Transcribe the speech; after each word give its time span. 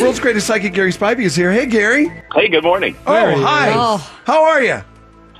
World's 0.00 0.20
greatest 0.20 0.46
psychic, 0.46 0.74
Gary 0.74 0.92
Spivey, 0.92 1.20
is 1.24 1.34
here. 1.34 1.50
Hey, 1.52 1.66
Gary. 1.66 2.08
Hey, 2.34 2.48
good 2.48 2.62
morning. 2.62 2.94
Oh, 3.06 3.42
hi. 3.42 3.96
How 4.24 4.44
are 4.44 4.62
you? 4.62 4.82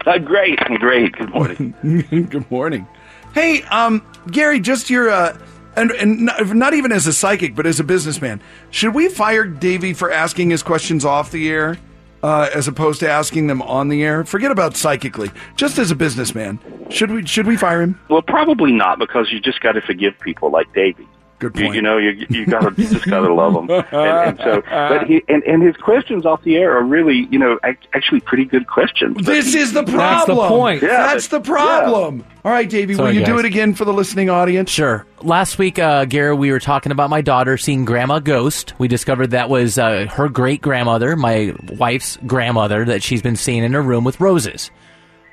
Uh, 0.07 0.19
great, 0.19 0.59
great. 0.59 1.13
Good 1.13 1.31
morning. 1.31 1.75
Good 2.31 2.51
morning. 2.51 2.87
Hey, 3.35 3.63
um, 3.65 4.05
Gary, 4.31 4.59
just 4.59 4.89
your, 4.91 5.11
uh, 5.11 5.37
and, 5.77 5.91
and 5.93 6.21
not, 6.21 6.55
not 6.57 6.75
even 6.75 6.93
as 6.93 7.07
a 7.07 7.13
psychic, 7.13 7.55
but 7.55 7.67
as 7.67 7.79
a 7.79 7.85
businessman, 7.85 8.41
should 8.71 8.95
we 8.95 9.09
fire 9.09 9.45
Davey 9.45 9.93
for 9.93 10.11
asking 10.11 10.51
his 10.51 10.63
questions 10.63 11.05
off 11.05 11.31
the 11.31 11.51
air 11.51 11.77
uh, 12.23 12.49
as 12.55 12.69
opposed 12.69 13.01
to 13.01 13.11
asking 13.11 13.49
them 13.49 13.61
on 13.63 13.89
the 13.89 14.03
air? 14.03 14.25
Forget 14.25 14.51
about 14.51 14.77
psychically. 14.77 15.31
Just 15.57 15.79
as 15.79 15.91
a 15.91 15.95
businessman, 15.95 16.59
should 16.91 17.11
we 17.11 17.27
should 17.27 17.47
we 17.47 17.57
fire 17.57 17.83
him? 17.83 18.01
well, 18.09 18.23
probably 18.23 18.73
not 18.73 18.99
because 18.99 19.31
you 19.31 19.41
just 19.41 19.61
got 19.61 19.73
to 19.73 19.83
forgive 19.83 20.19
people 20.21 20.51
like 20.51 20.73
Davey. 20.73 21.07
Good 21.39 21.57
You, 21.57 21.65
point. 21.67 21.77
you 21.77 21.83
know, 21.83 21.99
you 21.99 22.27
you 22.29 22.47
got 22.47 22.61
to 22.75 22.83
you 22.83 22.89
just 22.89 23.07
got 23.07 23.21
to 23.21 23.33
love 23.33 23.55
them. 23.55 23.71
And, 23.93 23.93
and 23.93 24.39
so, 24.39 24.61
but 24.69 25.07
he 25.07 25.23
and, 25.29 25.43
and 25.45 25.63
his 25.63 25.77
questions 25.77 26.27
off 26.27 26.43
the 26.43 26.57
air 26.57 26.77
are 26.77 26.83
really, 26.83 27.29
you 27.31 27.39
know, 27.39 27.59
actually 27.95 28.19
pretty 28.21 28.45
good 28.45 28.67
questions. 28.67 29.15
But 29.17 29.27
This 29.27 29.53
he- 29.55 29.61
is 29.61 29.73
the 29.73 29.85
problem. 29.85 29.99
That's 29.99 30.25
problem. 30.25 30.37
the 30.45 30.49
point. 30.49 30.83
Yeah, 30.83 30.89
That's 30.89 31.29
the 31.29 31.39
but- 31.39 31.47
problem. 31.49 32.25
All 32.45 32.53
right, 32.53 32.69
Davey, 32.69 32.95
will 32.95 33.05
Sorry, 33.05 33.19
you 33.19 33.25
do 33.25 33.39
it 33.39 33.45
again 33.45 33.75
for 33.75 33.85
the 33.85 33.93
listening 33.93 34.31
audience? 34.31 34.71
Sure. 34.71 35.05
Last 35.23 35.59
week, 35.59 35.79
uh, 35.79 36.07
Gary, 36.07 36.35
we 36.35 36.51
were 36.51 36.61
talking 36.61 36.91
about 36.93 37.11
my 37.11 37.21
daughter 37.21 37.57
seeing 37.59 37.85
Grandma 37.85 38.21
Ghost. 38.21 38.73
We 38.79 38.89
discovered 38.89 39.29
that 39.33 39.49
was 39.51 39.77
uh, 39.79 40.07
her 40.11 40.29
great 40.29 40.61
grandmother, 40.63 41.15
my 41.15 41.55
wife's 41.77 42.17
grandmother, 42.27 42.85
that 42.87 43.03
she's 43.03 43.21
been 43.23 43.37
seeing 43.37 43.63
in 43.65 43.73
her 43.75 43.83
room 43.83 44.03
with 44.05 44.19
roses. 44.21 44.71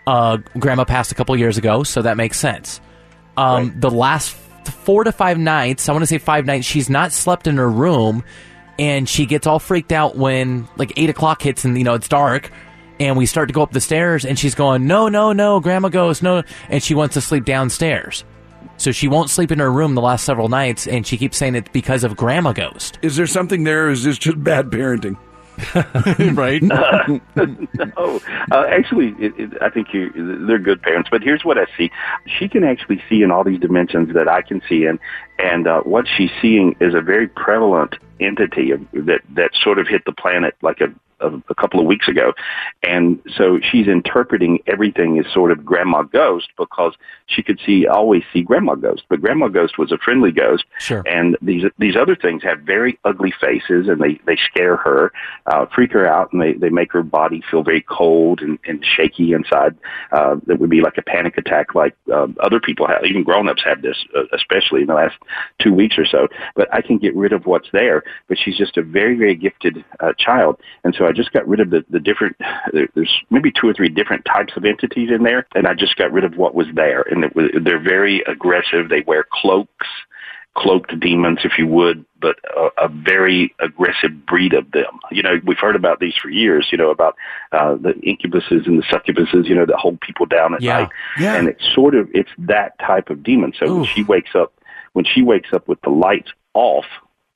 Uh, 0.06 0.38
grandma 0.59 0.84
passed 0.84 1.12
a 1.12 1.16
couple 1.16 1.36
years 1.38 1.58
ago, 1.58 1.84
so 1.84 2.02
that 2.02 2.17
makes 2.17 2.38
sense. 2.40 2.80
Um, 3.38 3.73
The 3.80 3.90
last 3.92 4.36
f- 4.36 4.44
four 4.71 5.03
to 5.03 5.11
five 5.11 5.38
nights, 5.38 5.89
I 5.89 5.91
want 5.91 6.03
to 6.03 6.08
say 6.08 6.17
five 6.17 6.45
nights, 6.45 6.66
she's 6.66 6.89
not 6.89 7.11
slept 7.11 7.47
in 7.47 7.58
her 7.58 7.69
room, 7.69 8.23
and 8.77 9.07
she 9.07 9.25
gets 9.25 9.47
all 9.47 9.59
freaked 9.59 9.91
out 9.91 10.17
when 10.17 10.67
like 10.77 10.94
eight 10.97 11.09
o'clock 11.09 11.41
hits 11.41 11.66
and 11.66 11.77
you 11.77 11.83
know 11.83 11.94
it's 11.94 12.07
dark. 12.07 12.52
And 12.97 13.17
we 13.17 13.25
start 13.25 13.49
to 13.49 13.53
go 13.53 13.61
up 13.61 13.72
the 13.72 13.81
stairs, 13.81 14.23
and 14.23 14.39
she's 14.39 14.55
going, 14.55 14.88
"No, 14.88 15.09
no, 15.09 15.33
no, 15.33 15.59
Grandma 15.59 15.89
Ghost, 15.89 16.23
no!" 16.23 16.44
And 16.69 16.81
she 16.81 16.95
wants 16.95 17.16
to 17.16 17.22
sleep 17.22 17.44
downstairs. 17.44 18.23
So 18.77 18.91
she 18.91 19.07
won't 19.07 19.30
sleep 19.30 19.52
in 19.52 19.59
her 19.59 19.72
room 19.72 19.95
the 19.95 20.02
last 20.02 20.23
several 20.23 20.49
nights, 20.49 20.88
and 20.88 21.05
she 21.05 21.17
keeps 21.17 21.38
saying 21.38 21.55
it's 21.55 21.69
because 21.72 22.03
of 22.03 22.16
Grandma 22.16 22.53
Ghost. 22.53 23.00
Is 23.02 23.16
there 23.16 23.27
something 23.27 23.63
there, 23.63 23.88
or 23.88 23.89
is 23.89 24.03
this 24.03 24.17
just 24.17 24.41
bad 24.44 24.67
parenting? 24.67 25.17
right? 26.34 26.61
No, 26.61 27.20
uh, 28.52 28.66
actually, 28.67 29.16
it, 29.20 29.34
it, 29.38 29.62
I 29.62 29.70
think 29.70 29.94
you, 29.94 30.45
they're 30.45 30.59
good 30.59 30.81
parents. 30.81 31.09
But 31.09 31.22
here's 31.22 31.44
what 31.44 31.58
I 31.58 31.66
see: 31.78 31.92
she 32.25 32.47
can 32.47 32.64
actually 32.64 33.02
see 33.09 33.22
in 33.22 33.31
all 33.31 33.44
these 33.44 33.59
dimensions 33.59 34.14
that 34.14 34.28
I 34.28 34.42
can 34.42 34.62
see 34.67 34.86
in, 34.86 35.00
and 35.40 35.68
uh, 35.68 35.81
what 35.81 36.06
she's 36.07 36.31
seeing 36.41 36.75
is 36.79 36.94
a 36.94 37.02
very 37.02 37.28
prevalent 37.28 37.96
entity 38.20 38.72
that 38.94 39.22
that 39.34 39.52
sort 39.62 39.80
of 39.80 39.88
hit 39.88 40.03
the 40.06 40.12
planet 40.14 40.56
like 40.62 40.81
a, 40.81 40.92
a 41.22 41.56
couple 41.56 41.80
of 41.80 41.86
weeks 41.86 42.08
ago, 42.09 42.34
and 42.84 43.20
so 43.38 43.59
she's 43.72 43.88
interpreting 43.88 44.59
everything 44.68 45.18
as 45.18 45.26
sort 45.34 45.52
of 45.52 45.66
Grandma 45.66 46.03
Ghost 46.03 46.50
because 46.58 46.94
she 47.28 47.42
could 47.42 47.59
see 47.66 47.88
always 47.88 48.24
see 48.34 48.42
Grandma 48.42 48.76
Ghost, 48.76 49.03
but 49.09 49.22
Grandma 49.22 49.48
Ghost 49.48 49.78
was 49.78 49.92
a 49.94 49.98
friendly 49.98 50.31
ghost, 50.31 50.66
Sure. 50.80 51.03
and 51.06 51.38
these 51.42 51.64
these 51.80 51.96
other 51.96 52.16
things 52.18 52.44
have 52.44 52.59
very 52.62 53.00
ugly 53.06 53.34
faces, 53.40 53.88
and 53.88 54.02
they 54.02 54.20
they 54.26 54.36
scare 54.36 54.76
her, 54.76 55.12
uh, 55.47 55.66
freak 55.74 55.94
her 55.94 56.06
out, 56.06 56.32
and 56.34 56.42
they 56.42 56.53
they 56.53 56.70
make 56.70 56.92
her 56.92 57.02
body 57.02 57.42
feel 57.50 57.64
very 57.64 57.82
cold 57.82 58.42
and, 58.42 58.59
and 58.68 58.84
shaky 58.86 59.32
inside. 59.34 59.76
Uh, 60.12 60.36
that 60.47 60.59
would 60.59 60.70
be 60.70 60.82
like 60.82 60.97
a 60.97 61.02
panic 61.02 61.38
attack, 61.38 61.76
like 61.76 61.96
uh, 62.14 62.28
other 62.42 62.59
people 62.59 62.88
have. 62.88 63.03
Even 63.06 63.24
grown 63.24 63.47
ups 63.47 63.64
have 63.64 63.82
this, 63.82 63.97
uh, 64.16 64.24
especially 64.34 64.82
in 64.82 64.88
the 64.88 64.94
last 64.94 65.16
two 65.59 65.74
weeks 65.74 65.97
or 65.97 66.06
so. 66.06 66.28
But 66.56 66.72
I 66.74 66.82
can 66.82 66.97
get 66.97 67.16
rid 67.16 67.32
of 67.32 67.46
what's 67.46 67.70
there. 67.72 68.03
But 68.27 68.38
she's 68.38 68.57
just 68.57 68.77
a 68.77 68.81
very 68.83 69.16
very 69.17 69.35
gifted 69.35 69.83
uh, 69.99 70.13
child, 70.17 70.59
and 70.83 70.95
so 70.97 71.05
I 71.05 71.11
just 71.11 71.31
got 71.31 71.47
rid 71.47 71.59
of 71.59 71.69
the 71.69 71.85
the 71.89 71.99
different. 71.99 72.35
There, 72.73 72.88
there's 72.95 73.21
maybe 73.29 73.51
two 73.51 73.67
or 73.67 73.73
three 73.73 73.89
different 73.89 74.25
types 74.25 74.53
of 74.55 74.66
entities 74.66 75.09
in 75.11 75.23
there, 75.23 75.47
and 75.55 75.67
I 75.67 75.73
just 75.73 75.95
got 75.95 76.11
rid 76.11 76.23
of 76.23 76.38
what 76.38 76.55
was 76.55 76.67
there. 76.73 77.01
And 77.01 77.23
it 77.23 77.35
was, 77.35 77.51
they're 77.63 77.79
very 77.81 78.21
aggressive. 78.27 78.89
They 78.89 79.01
wear 79.01 79.25
cloaks 79.31 79.88
cloaked 80.55 80.97
demons, 80.99 81.39
if 81.43 81.57
you 81.57 81.67
would, 81.67 82.05
but 82.21 82.38
a, 82.55 82.85
a 82.85 82.88
very 82.88 83.53
aggressive 83.59 84.25
breed 84.25 84.53
of 84.53 84.72
them. 84.72 84.99
You 85.11 85.22
know, 85.22 85.39
we've 85.45 85.59
heard 85.59 85.75
about 85.75 85.99
these 85.99 86.16
for 86.16 86.29
years. 86.29 86.69
You 86.72 86.77
know 86.77 86.89
about 86.91 87.16
uh, 87.51 87.75
the 87.75 87.93
incubuses 88.07 88.66
and 88.66 88.79
the 88.79 88.83
succubuses. 88.83 89.47
You 89.47 89.55
know, 89.55 89.66
that 89.66 89.75
hold 89.75 89.99
people 89.99 90.25
down 90.25 90.55
at 90.55 90.61
Yeah. 90.61 90.79
night. 90.79 90.89
Yeah. 91.19 91.35
And 91.35 91.49
it's 91.49 91.63
sort 91.73 91.93
of 91.93 92.09
it's 92.13 92.29
that 92.39 92.79
type 92.79 93.09
of 93.09 93.22
demon. 93.22 93.53
So 93.59 93.75
when 93.75 93.85
she 93.85 94.03
wakes 94.03 94.31
up, 94.33 94.53
when 94.93 95.05
she 95.05 95.22
wakes 95.22 95.49
up 95.53 95.67
with 95.67 95.81
the 95.81 95.89
lights 95.89 96.31
off. 96.53 96.85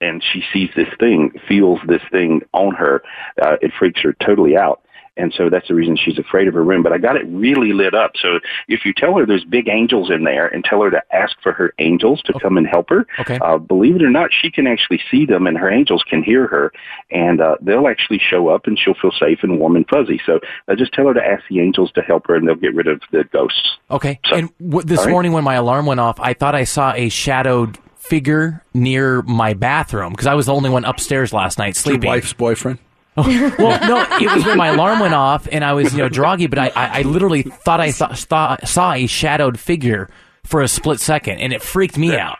And 0.00 0.22
she 0.32 0.42
sees 0.52 0.70
this 0.74 0.88
thing, 0.98 1.32
feels 1.48 1.78
this 1.86 2.02
thing 2.10 2.42
on 2.52 2.74
her. 2.74 3.02
Uh, 3.40 3.56
it 3.60 3.72
freaks 3.78 4.00
her 4.02 4.14
totally 4.24 4.56
out. 4.56 4.82
And 5.16 5.34
so 5.36 5.50
that's 5.50 5.68
the 5.68 5.74
reason 5.74 5.98
she's 6.02 6.18
afraid 6.18 6.48
of 6.48 6.54
her 6.54 6.62
room. 6.64 6.82
But 6.82 6.92
I 6.92 6.98
got 6.98 7.16
it 7.16 7.26
really 7.26 7.74
lit 7.74 7.92
up. 7.94 8.12
So 8.22 8.38
if 8.68 8.86
you 8.86 8.94
tell 8.96 9.14
her 9.18 9.26
there's 9.26 9.44
big 9.44 9.68
angels 9.68 10.10
in 10.10 10.24
there 10.24 10.46
and 10.46 10.64
tell 10.64 10.80
her 10.80 10.90
to 10.90 11.02
ask 11.12 11.36
for 11.42 11.52
her 11.52 11.74
angels 11.78 12.22
to 12.22 12.32
come 12.40 12.56
and 12.56 12.66
help 12.66 12.88
her, 12.88 13.06
Okay. 13.18 13.38
uh, 13.42 13.58
believe 13.58 13.96
it 13.96 14.02
or 14.02 14.08
not, 14.08 14.30
she 14.32 14.50
can 14.50 14.66
actually 14.66 15.00
see 15.10 15.26
them 15.26 15.46
and 15.46 15.58
her 15.58 15.68
angels 15.70 16.02
can 16.08 16.22
hear 16.22 16.46
her. 16.46 16.72
And 17.10 17.42
uh, 17.42 17.56
they'll 17.60 17.88
actually 17.88 18.20
show 18.20 18.48
up 18.48 18.66
and 18.66 18.78
she'll 18.78 18.94
feel 18.94 19.12
safe 19.12 19.40
and 19.42 19.58
warm 19.58 19.76
and 19.76 19.86
fuzzy. 19.88 20.20
So 20.24 20.40
uh, 20.68 20.74
just 20.76 20.94
tell 20.94 21.08
her 21.08 21.14
to 21.14 21.22
ask 21.26 21.42
the 21.50 21.60
angels 21.60 21.92
to 21.96 22.02
help 22.02 22.26
her 22.28 22.36
and 22.36 22.48
they'll 22.48 22.54
get 22.54 22.74
rid 22.74 22.86
of 22.86 23.02
the 23.10 23.24
ghosts. 23.24 23.76
Okay. 23.90 24.20
So- 24.26 24.36
and 24.36 24.58
w- 24.58 24.86
this 24.86 25.00
right. 25.00 25.10
morning 25.10 25.32
when 25.32 25.44
my 25.44 25.54
alarm 25.56 25.84
went 25.84 26.00
off, 26.00 26.18
I 26.18 26.32
thought 26.32 26.54
I 26.54 26.64
saw 26.64 26.94
a 26.94 27.10
shadowed 27.10 27.78
figure 28.10 28.62
near 28.74 29.22
my 29.22 29.54
bathroom 29.54 30.10
because 30.12 30.26
I 30.26 30.34
was 30.34 30.46
the 30.46 30.52
only 30.52 30.68
one 30.68 30.84
upstairs 30.84 31.32
last 31.32 31.58
night 31.58 31.68
Your 31.68 31.74
sleeping. 31.74 32.08
wife's 32.08 32.32
boyfriend. 32.34 32.78
Oh, 33.16 33.22
well, 33.58 33.80
no, 33.88 34.16
it 34.20 34.32
was 34.34 34.44
when 34.44 34.56
my 34.58 34.68
alarm 34.68 35.00
went 35.00 35.14
off 35.14 35.48
and 35.50 35.64
I 35.64 35.72
was, 35.72 35.92
you 35.92 35.98
know, 35.98 36.08
droggy, 36.08 36.48
but 36.50 36.58
I, 36.58 36.68
I, 36.76 36.98
I 36.98 37.02
literally 37.02 37.42
thought 37.42 37.80
I 37.80 37.90
saw, 37.90 38.12
saw, 38.14 38.56
saw 38.64 38.92
a 38.92 39.06
shadowed 39.06 39.58
figure 39.58 40.08
for 40.44 40.60
a 40.62 40.68
split 40.68 41.00
second 41.00 41.38
and 41.38 41.52
it 41.52 41.62
freaked 41.62 41.98
me 41.98 42.16
out. 42.16 42.38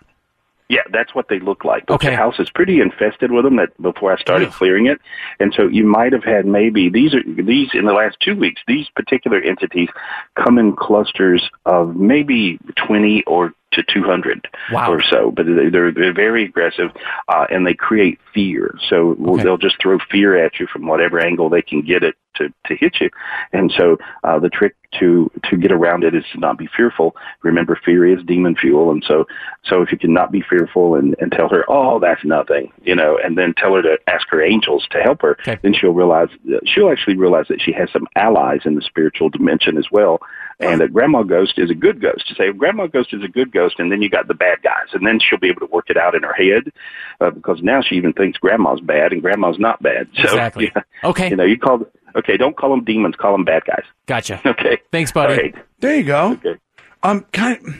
Yeah, 0.69 0.83
that's 0.93 1.13
what 1.17 1.27
they 1.29 1.41
look 1.41 1.65
like. 1.65 1.87
But 1.87 1.95
Okay. 1.95 2.09
your 2.11 2.17
house 2.17 2.39
is 2.39 2.49
pretty 2.51 2.81
infested 2.81 3.33
with 3.33 3.43
them. 3.45 3.57
That 3.57 3.71
before 3.83 4.13
I 4.13 4.21
started 4.21 4.49
Ugh. 4.49 4.55
clearing 4.55 4.87
it, 4.87 5.01
and 5.41 5.53
so 5.53 5.67
you 5.67 5.85
might 5.85 6.13
have 6.13 6.23
had 6.23 6.47
maybe 6.47 6.89
these 6.89 7.13
are 7.13 7.23
these 7.27 7.71
in 7.75 7.87
the 7.87 7.93
last 7.93 8.19
two 8.21 8.37
weeks. 8.37 8.63
These 8.69 8.89
particular 8.95 9.41
entities 9.41 9.89
come 10.37 10.59
in 10.59 10.77
clusters 10.77 11.43
of 11.67 11.97
maybe 11.97 12.61
twenty 12.77 13.25
or 13.25 13.53
to 13.73 13.83
200 13.83 14.49
Wow. 14.73 14.93
or 14.93 15.03
so, 15.03 15.31
but 15.31 15.47
they- 15.47 15.69
they're, 15.69 15.93
they're 15.93 16.13
very 16.13 16.45
aggressive 16.45 16.91
uh, 17.29 17.47
and 17.51 17.67
they 17.67 17.75
create 17.75 18.19
fear. 18.35 18.75
So 18.89 19.17
Okay. 19.21 19.43
they'll 19.45 19.59
just 19.59 19.81
throw 19.81 19.99
fear 20.11 20.37
at 20.37 20.59
you 20.59 20.67
from 20.67 20.87
whatever 20.87 21.19
angle 21.21 21.49
they 21.49 21.63
can 21.63 21.83
get 21.83 22.03
it 22.03 22.15
to, 22.41 22.49
to 22.67 22.75
hit 22.77 22.97
you. 23.01 23.11
And 23.53 23.73
so 23.77 23.97
uh, 24.25 24.39
the 24.39 24.49
trick 24.51 24.75
to 24.99 25.31
to 25.49 25.57
get 25.57 25.71
around 25.71 26.03
it 26.03 26.17
is 26.17 26.25
to 26.33 26.41
not 26.41 26.59
be 26.59 26.69
fearful. 26.77 27.15
Remember, 27.43 27.79
fear 27.85 28.05
is 28.05 28.25
demon 28.25 28.57
fuel, 28.57 28.91
and 28.91 29.05
so 29.07 29.25
so 29.65 29.83
if 29.83 29.93
you 29.93 29.99
can 29.99 30.13
not 30.13 30.33
be 30.33 30.43
fearful 30.43 30.97
and, 30.97 31.15
and 31.21 31.31
tell 31.31 31.49
her, 31.49 31.65
oh, 31.69 32.01
that's 32.01 32.25
nothing, 32.25 32.73
you 32.83 32.97
know, 32.97 33.17
and 33.23 33.39
then 33.39 33.55
tell 33.57 33.75
her 33.75 33.83
to 33.83 33.97
ask 34.09 34.27
her 34.31 34.43
angels 34.43 34.87
to 34.91 34.99
help 35.01 35.23
her, 35.23 35.37
Okay. 35.43 35.59
then 35.63 35.73
she'll 35.75 35.93
realize 35.93 36.29
she'll 36.65 36.91
actually 36.91 37.17
realize 37.17 37.47
that 37.49 37.61
she 37.63 37.73
has 37.73 37.89
some 37.93 38.09
allies 38.17 38.63
in 38.65 38.75
the 38.75 38.83
spiritual 38.83 39.29
dimension 39.29 39.79
as 39.79 39.87
well. 39.93 40.19
And 40.63 40.83
that 40.83 40.93
grandma 40.93 41.23
ghost 41.23 41.55
is 41.57 41.71
a 41.71 41.75
good 41.75 42.03
ghost. 42.03 42.29
To 42.29 42.35
say 42.35 42.53
grandma 42.53 42.87
ghost 42.87 43.15
is 43.15 43.25
a 43.25 43.29
good 43.29 43.51
ghost, 43.51 43.77
and 43.79 43.91
then 43.91 44.03
you 44.03 44.11
got 44.11 44.29
the 44.29 44.35
bad 44.35 44.61
guys, 44.63 44.89
and 44.93 45.07
then 45.07 45.19
she'll 45.19 45.39
be 45.39 45.49
able 45.49 45.61
to 45.67 45.73
work 45.73 45.89
it 45.89 45.97
out 45.97 46.15
in 46.15 46.23
her 46.23 46.35
head 46.35 46.71
uh, 47.19 47.31
because 47.31 47.63
now 47.63 47.81
she 47.81 47.95
even 47.95 48.13
thinks 48.13 48.37
grandma's 48.39 48.81
bad 48.83 49.13
and 49.13 49.23
grandma's 49.23 49.59
not 49.59 49.83
bad. 49.83 50.09
So, 50.17 50.25
Exactly. 50.25 50.71
yeah, 50.77 50.83
Okay. 51.03 51.31
You 51.31 51.37
know, 51.37 51.45
you 51.45 51.59
call 51.59 51.87
okay, 52.17 52.37
don't 52.37 52.57
call 52.57 52.71
them 52.71 52.85
demons, 52.85 53.15
call 53.17 53.33
them 53.33 53.45
bad 53.45 53.65
guys. 53.65 53.85
Gotcha. 54.07 54.41
Okay. 54.51 54.79
Thanks, 54.91 55.13
buddy. 55.13 55.33
All 55.33 55.39
right. 55.41 55.55
There 55.79 55.97
you 55.97 56.05
go. 56.05 56.33
Okay. 56.33 56.57
Um, 57.03 57.25
kind 57.33 57.57
of 57.67 57.75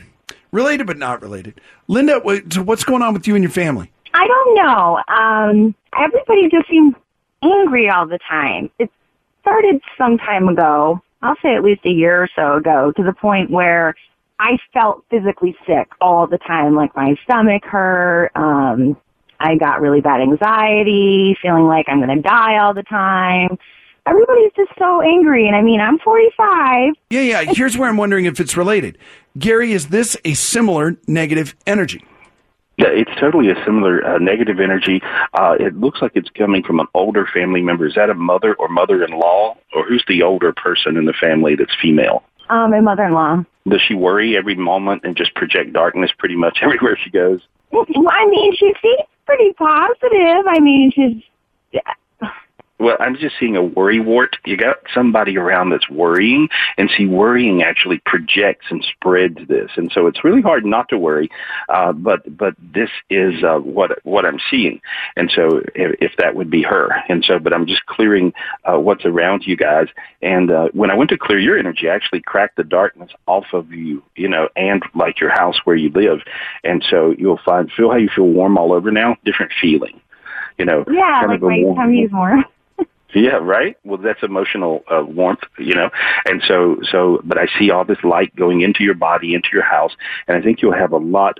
related 0.51 0.87
but 0.87 0.97
not 0.97 1.21
related. 1.21 1.59
Linda, 1.87 2.21
so 2.49 2.63
what's 2.63 2.83
going 2.83 3.01
on 3.01 3.13
with 3.13 3.27
you 3.27 3.35
and 3.35 3.43
your 3.43 3.51
family? 3.51 3.91
I 4.13 4.27
don't 4.27 4.55
know. 4.55 5.01
Um, 5.07 5.75
everybody 5.97 6.49
just 6.49 6.69
seems 6.69 6.95
angry 7.43 7.89
all 7.89 8.07
the 8.07 8.19
time. 8.29 8.69
It 8.79 8.89
started 9.41 9.81
some 9.97 10.17
time 10.17 10.47
ago. 10.47 11.01
I'll 11.21 11.35
say 11.43 11.55
at 11.55 11.63
least 11.63 11.81
a 11.85 11.89
year 11.91 12.23
or 12.23 12.29
so 12.35 12.57
ago 12.57 12.91
to 12.95 13.03
the 13.03 13.13
point 13.13 13.51
where 13.51 13.95
I 14.39 14.57
felt 14.73 15.05
physically 15.11 15.55
sick 15.67 15.89
all 16.01 16.25
the 16.25 16.39
time. 16.39 16.75
Like 16.75 16.95
my 16.95 17.15
stomach 17.23 17.63
hurt. 17.63 18.31
Um, 18.35 18.97
I 19.39 19.55
got 19.55 19.81
really 19.81 20.01
bad 20.01 20.21
anxiety, 20.21 21.37
feeling 21.41 21.65
like 21.65 21.85
I'm 21.87 21.99
going 22.01 22.15
to 22.15 22.21
die 22.21 22.59
all 22.59 22.73
the 22.73 22.83
time. 22.83 23.57
Everybody's 24.07 24.51
just 24.55 24.71
so 24.79 25.01
angry. 25.01 25.47
And 25.47 25.55
I 25.55 25.61
mean, 25.61 25.79
I'm 25.79 25.99
45. 25.99 26.93
Yeah, 27.09 27.21
yeah. 27.21 27.43
Here's 27.53 27.77
where 27.77 27.89
I'm 27.89 27.97
wondering 27.97 28.25
if 28.25 28.39
it's 28.39 28.57
related. 28.57 28.97
Gary, 29.37 29.71
is 29.73 29.89
this 29.89 30.17
a 30.25 30.33
similar 30.33 30.97
negative 31.07 31.55
energy? 31.67 32.03
Yeah, 32.77 32.87
it's 32.87 33.11
totally 33.19 33.51
a 33.51 33.55
similar 33.63 34.03
uh, 34.03 34.17
negative 34.17 34.59
energy. 34.59 35.01
Uh, 35.33 35.55
it 35.59 35.75
looks 35.77 36.01
like 36.01 36.13
it's 36.15 36.29
coming 36.31 36.63
from 36.63 36.79
an 36.79 36.87
older 36.93 37.27
family 37.31 37.61
member. 37.61 37.85
Is 37.85 37.93
that 37.95 38.09
a 38.09 38.15
mother 38.15 38.55
or 38.55 38.69
mother-in-law, 38.69 39.57
or 39.73 39.85
who's 39.85 40.03
the 40.07 40.23
older 40.23 40.51
person 40.51 40.97
in 40.97 41.05
the 41.05 41.13
family 41.13 41.55
that's 41.55 41.75
female? 41.79 42.23
Um, 42.49 42.71
my 42.71 42.79
mother-in-law. 42.79 43.43
Does 43.69 43.81
she 43.87 43.93
worry 43.93 44.35
every 44.35 44.55
moment 44.55 45.03
and 45.03 45.15
just 45.15 45.35
project 45.35 45.73
darkness 45.73 46.11
pretty 46.17 46.35
much 46.35 46.59
everywhere 46.63 46.97
she 47.01 47.11
goes? 47.11 47.41
Well, 47.71 47.85
I 48.09 48.25
mean, 48.27 48.55
she 48.55 48.73
seems 48.81 49.07
pretty 49.25 49.53
positive. 49.53 50.47
I 50.47 50.59
mean, 50.59 50.91
she's 50.91 51.81
well, 52.81 52.97
I'm 52.99 53.15
just 53.15 53.35
seeing 53.39 53.55
a 53.55 53.63
worry 53.63 53.99
wart. 53.99 54.37
You 54.43 54.57
got 54.57 54.77
somebody 54.93 55.37
around 55.37 55.69
that's 55.69 55.89
worrying, 55.89 56.49
and 56.77 56.89
see, 56.97 57.05
worrying 57.05 57.61
actually 57.61 58.01
projects 58.05 58.65
and 58.69 58.83
spreads 58.83 59.37
this, 59.47 59.69
and 59.75 59.91
so 59.93 60.07
it's 60.07 60.23
really 60.23 60.41
hard 60.41 60.65
not 60.65 60.89
to 60.89 60.97
worry. 60.97 61.29
Uh, 61.69 61.93
but 61.93 62.35
but 62.35 62.55
this 62.59 62.89
is 63.09 63.43
uh, 63.43 63.59
what 63.59 64.03
what 64.03 64.25
I'm 64.25 64.39
seeing, 64.49 64.81
and 65.15 65.31
so 65.33 65.61
if, 65.75 65.95
if 66.01 66.11
that 66.17 66.35
would 66.35 66.49
be 66.49 66.63
her, 66.63 66.89
and 67.07 67.23
so 67.23 67.37
but 67.37 67.53
I'm 67.53 67.67
just 67.67 67.85
clearing 67.85 68.33
uh, 68.65 68.79
what's 68.79 69.05
around 69.05 69.43
you 69.45 69.55
guys. 69.55 69.87
And 70.23 70.49
uh, 70.49 70.69
when 70.73 70.89
I 70.89 70.95
went 70.95 71.11
to 71.11 71.17
clear 71.17 71.39
your 71.39 71.59
energy, 71.59 71.87
I 71.87 71.95
actually 71.95 72.21
cracked 72.21 72.57
the 72.57 72.63
darkness 72.63 73.11
off 73.27 73.45
of 73.53 73.71
you, 73.71 74.03
you 74.15 74.27
know, 74.27 74.49
and 74.55 74.81
like 74.95 75.19
your 75.19 75.29
house 75.29 75.59
where 75.65 75.75
you 75.75 75.91
live, 75.91 76.21
and 76.63 76.83
so 76.89 77.13
you'll 77.15 77.39
find 77.45 77.71
feel 77.71 77.91
how 77.91 77.97
you 77.97 78.09
feel 78.13 78.27
warm 78.27 78.57
all 78.57 78.73
over 78.73 78.91
now, 78.91 79.17
different 79.23 79.51
feeling 79.61 80.01
you 80.57 80.65
know, 80.65 80.83
yeah, 80.91 81.25
like 81.27 81.41
my 81.41 81.57
warm, 81.63 81.75
tummy's 81.75 82.11
warm. 82.11 82.45
Yeah, 83.13 83.35
right. 83.35 83.77
Well, 83.83 83.97
that's 83.97 84.23
emotional 84.23 84.83
uh, 84.89 85.03
warmth, 85.05 85.41
you 85.57 85.75
know. 85.75 85.89
And 86.25 86.41
so, 86.47 86.77
so, 86.89 87.21
but 87.23 87.37
I 87.37 87.47
see 87.59 87.69
all 87.69 87.83
this 87.83 88.03
light 88.03 88.35
going 88.35 88.61
into 88.61 88.83
your 88.83 88.93
body, 88.93 89.33
into 89.33 89.49
your 89.51 89.63
house, 89.63 89.91
and 90.27 90.37
I 90.37 90.41
think 90.41 90.61
you'll 90.61 90.73
have 90.73 90.93
a 90.93 90.97
lot 90.97 91.39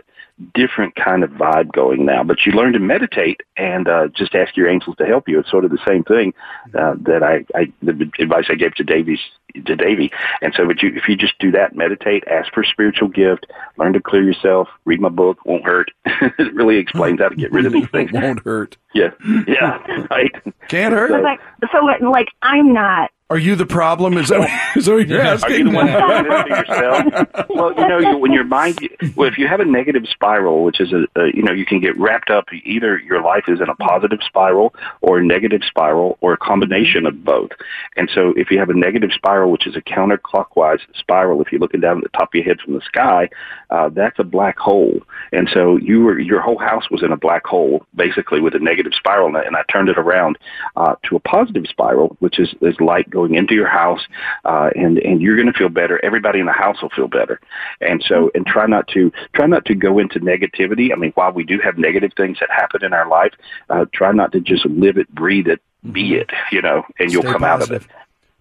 different 0.53 0.95
kind 0.95 1.23
of 1.23 1.31
vibe 1.31 1.71
going 1.71 2.05
now. 2.05 2.23
But 2.23 2.45
you 2.45 2.51
learn 2.53 2.73
to 2.73 2.79
meditate 2.79 3.41
and 3.57 3.87
uh, 3.87 4.07
just 4.07 4.35
ask 4.35 4.55
your 4.55 4.69
angels 4.69 4.95
to 4.97 5.05
help 5.05 5.27
you. 5.27 5.39
It's 5.39 5.49
sort 5.49 5.65
of 5.65 5.71
the 5.71 5.79
same 5.87 6.03
thing 6.03 6.33
uh, 6.77 6.95
that 7.01 7.23
I, 7.23 7.45
I, 7.57 7.71
the 7.81 8.11
advice 8.19 8.45
I 8.49 8.55
gave 8.55 8.75
to 8.75 8.83
Davies 8.83 9.19
to 9.65 9.75
Davy. 9.75 10.11
And 10.41 10.53
so, 10.55 10.65
but 10.65 10.81
you, 10.81 10.91
if 10.95 11.07
you 11.07 11.15
just 11.15 11.37
do 11.39 11.51
that, 11.51 11.75
meditate, 11.75 12.23
ask 12.27 12.53
for 12.53 12.61
a 12.61 12.67
spiritual 12.67 13.09
gift, 13.09 13.47
learn 13.77 13.93
to 13.93 13.99
clear 13.99 14.23
yourself, 14.23 14.67
read 14.85 15.01
my 15.01 15.09
book, 15.09 15.45
won't 15.45 15.65
hurt. 15.65 15.91
it 16.05 16.53
really 16.53 16.77
explains 16.77 17.19
how 17.19 17.29
to 17.29 17.35
get 17.35 17.51
rid 17.51 17.65
of 17.65 17.73
these 17.73 17.89
things. 17.89 18.11
won't 18.13 18.43
hurt. 18.43 18.77
Yeah, 18.93 19.11
yeah, 19.47 20.05
right. 20.09 20.31
Can't 20.67 20.93
hurt. 20.93 21.11
So, 21.11 21.19
like, 21.19 21.39
so, 21.71 22.07
like, 22.09 22.29
I'm 22.41 22.73
not 22.73 23.11
are 23.31 23.37
you 23.37 23.55
the 23.55 23.65
problem? 23.65 24.17
Is 24.17 24.27
that, 24.27 24.73
is 24.75 24.85
that 24.87 24.93
what 24.93 25.07
you're 25.07 25.21
asking? 25.21 25.53
Are 25.53 25.57
you 25.57 25.63
the 25.63 25.71
one 25.71 25.87
doing 25.87 26.23
this 26.23 26.43
to 26.43 26.49
yourself? 26.49 27.49
well, 27.49 27.73
you 27.77 27.87
know, 27.87 27.99
you, 27.99 28.17
when 28.17 28.33
your 28.33 28.43
mind, 28.43 28.77
well, 29.15 29.29
if 29.29 29.37
you 29.37 29.47
have 29.47 29.61
a 29.61 29.65
negative 29.65 30.03
spiral, 30.11 30.65
which 30.65 30.81
is 30.81 30.91
a, 30.91 31.07
a, 31.17 31.27
you 31.33 31.41
know, 31.41 31.53
you 31.53 31.65
can 31.65 31.79
get 31.79 31.97
wrapped 31.97 32.29
up. 32.29 32.45
Either 32.65 32.99
your 32.99 33.21
life 33.21 33.45
is 33.47 33.61
in 33.61 33.69
a 33.69 33.75
positive 33.75 34.19
spiral 34.25 34.75
or 34.99 35.19
a 35.19 35.23
negative 35.23 35.61
spiral 35.65 36.17
or 36.19 36.33
a 36.33 36.37
combination 36.37 37.05
of 37.05 37.23
both. 37.23 37.51
And 37.95 38.11
so, 38.13 38.33
if 38.35 38.51
you 38.51 38.59
have 38.59 38.69
a 38.69 38.73
negative 38.73 39.11
spiral, 39.13 39.49
which 39.49 39.65
is 39.65 39.77
a 39.77 39.81
counterclockwise 39.81 40.81
spiral, 40.95 41.41
if 41.41 41.53
you're 41.53 41.61
looking 41.61 41.79
down 41.79 41.99
at 41.99 42.03
the 42.03 42.09
top 42.09 42.31
of 42.31 42.35
your 42.35 42.43
head 42.43 42.59
from 42.59 42.73
the 42.73 42.81
sky, 42.81 43.29
uh, 43.69 43.87
that's 43.89 44.19
a 44.19 44.25
black 44.25 44.57
hole. 44.59 44.99
And 45.31 45.49
so, 45.53 45.77
you 45.77 46.01
were 46.01 46.19
your 46.19 46.41
whole 46.41 46.59
house 46.59 46.89
was 46.91 47.01
in 47.01 47.13
a 47.13 47.17
black 47.17 47.45
hole, 47.45 47.85
basically 47.95 48.41
with 48.41 48.55
a 48.55 48.59
negative 48.59 48.93
spiral, 48.93 49.33
and 49.33 49.55
I 49.55 49.63
turned 49.71 49.87
it 49.87 49.97
around 49.97 50.37
uh, 50.75 50.95
to 51.03 51.15
a 51.15 51.19
positive 51.21 51.63
spiral, 51.69 52.17
which 52.19 52.37
is 52.37 52.53
is 52.61 52.75
light 52.81 53.09
going 53.09 53.20
going 53.21 53.35
into 53.35 53.53
your 53.53 53.67
house, 53.67 54.01
uh, 54.45 54.69
and 54.75 54.97
and 54.99 55.21
you're 55.21 55.35
going 55.35 55.51
to 55.51 55.57
feel 55.57 55.69
better. 55.69 56.03
Everybody 56.03 56.39
in 56.39 56.45
the 56.45 56.51
house 56.51 56.81
will 56.81 56.89
feel 56.89 57.07
better, 57.07 57.39
and 57.79 58.03
so 58.07 58.31
and 58.33 58.45
try 58.45 58.65
not 58.65 58.87
to 58.89 59.11
try 59.33 59.45
not 59.45 59.65
to 59.65 59.75
go 59.75 59.99
into 59.99 60.19
negativity. 60.19 60.91
I 60.91 60.95
mean, 60.95 61.11
while 61.15 61.31
we 61.31 61.43
do 61.43 61.59
have 61.63 61.77
negative 61.77 62.11
things 62.17 62.37
that 62.39 62.49
happen 62.49 62.83
in 62.83 62.93
our 62.93 63.07
life, 63.07 63.33
uh, 63.69 63.85
try 63.93 64.11
not 64.11 64.31
to 64.33 64.39
just 64.39 64.65
live 64.65 64.97
it, 64.97 65.13
breathe 65.13 65.47
it, 65.47 65.61
be 65.91 66.11
mm-hmm. 66.11 66.21
it. 66.21 66.31
You 66.51 66.61
know, 66.61 66.83
and 66.99 67.11
you'll 67.11 67.23
come 67.23 67.41
positive. 67.41 67.75
out 67.75 67.81
of 67.81 67.89
it. 67.89 67.91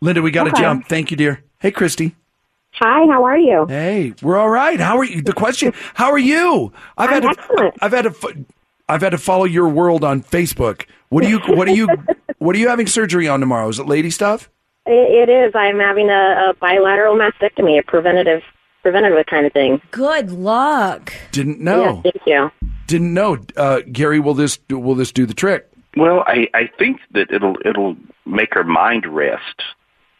Linda, 0.01 0.23
we 0.23 0.31
got 0.31 0.45
to 0.45 0.53
okay. 0.53 0.63
jump. 0.63 0.89
Thank 0.89 1.11
you, 1.11 1.17
dear. 1.17 1.43
Hey, 1.59 1.71
Christy. 1.71 2.17
Hi, 2.75 3.07
how 3.13 3.25
are 3.25 3.39
you? 3.39 3.67
Hey, 3.69 4.15
we're 4.23 4.39
all 4.39 4.49
right. 4.49 4.81
How 4.81 4.97
are 4.99 5.05
you? 5.05 5.23
The 5.23 5.33
question: 5.33 5.75
How 5.95 6.11
are 6.13 6.19
you? 6.19 6.73
I've 6.97 7.11
I'm 7.11 7.23
had 7.23 7.25
excellent. 7.27 7.75
To, 7.75 7.85
I've 7.85 7.93
had 7.93 8.03
to. 8.03 8.45
I've 8.89 9.03
had 9.03 9.11
to 9.11 9.19
follow 9.19 9.45
your 9.45 9.69
world 9.69 10.03
on 10.03 10.23
Facebook. 10.23 10.87
What 11.11 11.25
are 11.25 11.29
you? 11.29 11.41
What 11.41 11.69
are 11.69 11.75
you? 11.75 11.89
what 12.39 12.57
are 12.57 12.59
you 12.59 12.69
having 12.69 12.87
surgery 12.87 13.29
on 13.29 13.41
tomorrow? 13.41 13.69
Is 13.69 13.79
it 13.79 13.87
lady 13.87 14.11
stuff? 14.11 14.49
It, 14.91 15.29
it 15.29 15.33
is. 15.33 15.53
I'm 15.55 15.79
having 15.79 16.11
a, 16.11 16.51
a 16.51 16.55
bilateral 16.61 17.17
mastectomy, 17.17 17.79
a 17.79 17.83
preventative 17.83 18.43
preventative 18.83 19.25
kind 19.27 19.47
of 19.47 19.53
thing. 19.53 19.81
Good 19.93 20.33
luck. 20.33 21.13
Didn't 21.31 21.61
know. 21.61 22.03
Yeah, 22.05 22.11
thank 22.11 22.27
you. 22.27 22.51
Didn't 22.89 23.15
know. 23.15 23.39
Uh, 23.57 23.81
Gary, 23.93 24.19
will 24.19 24.35
this 24.35 24.59
will 24.69 24.97
this 24.97 25.13
do 25.13 25.27
the 25.27 25.35
trick? 25.35 25.71
Well, 25.97 26.25
I 26.27 26.49
I 26.55 26.69
think 26.79 26.99
that 27.13 27.31
it'll 27.31 27.57
it'll 27.65 27.97
make 28.27 28.55
her 28.55 28.65
mind 28.65 29.07
rest, 29.07 29.63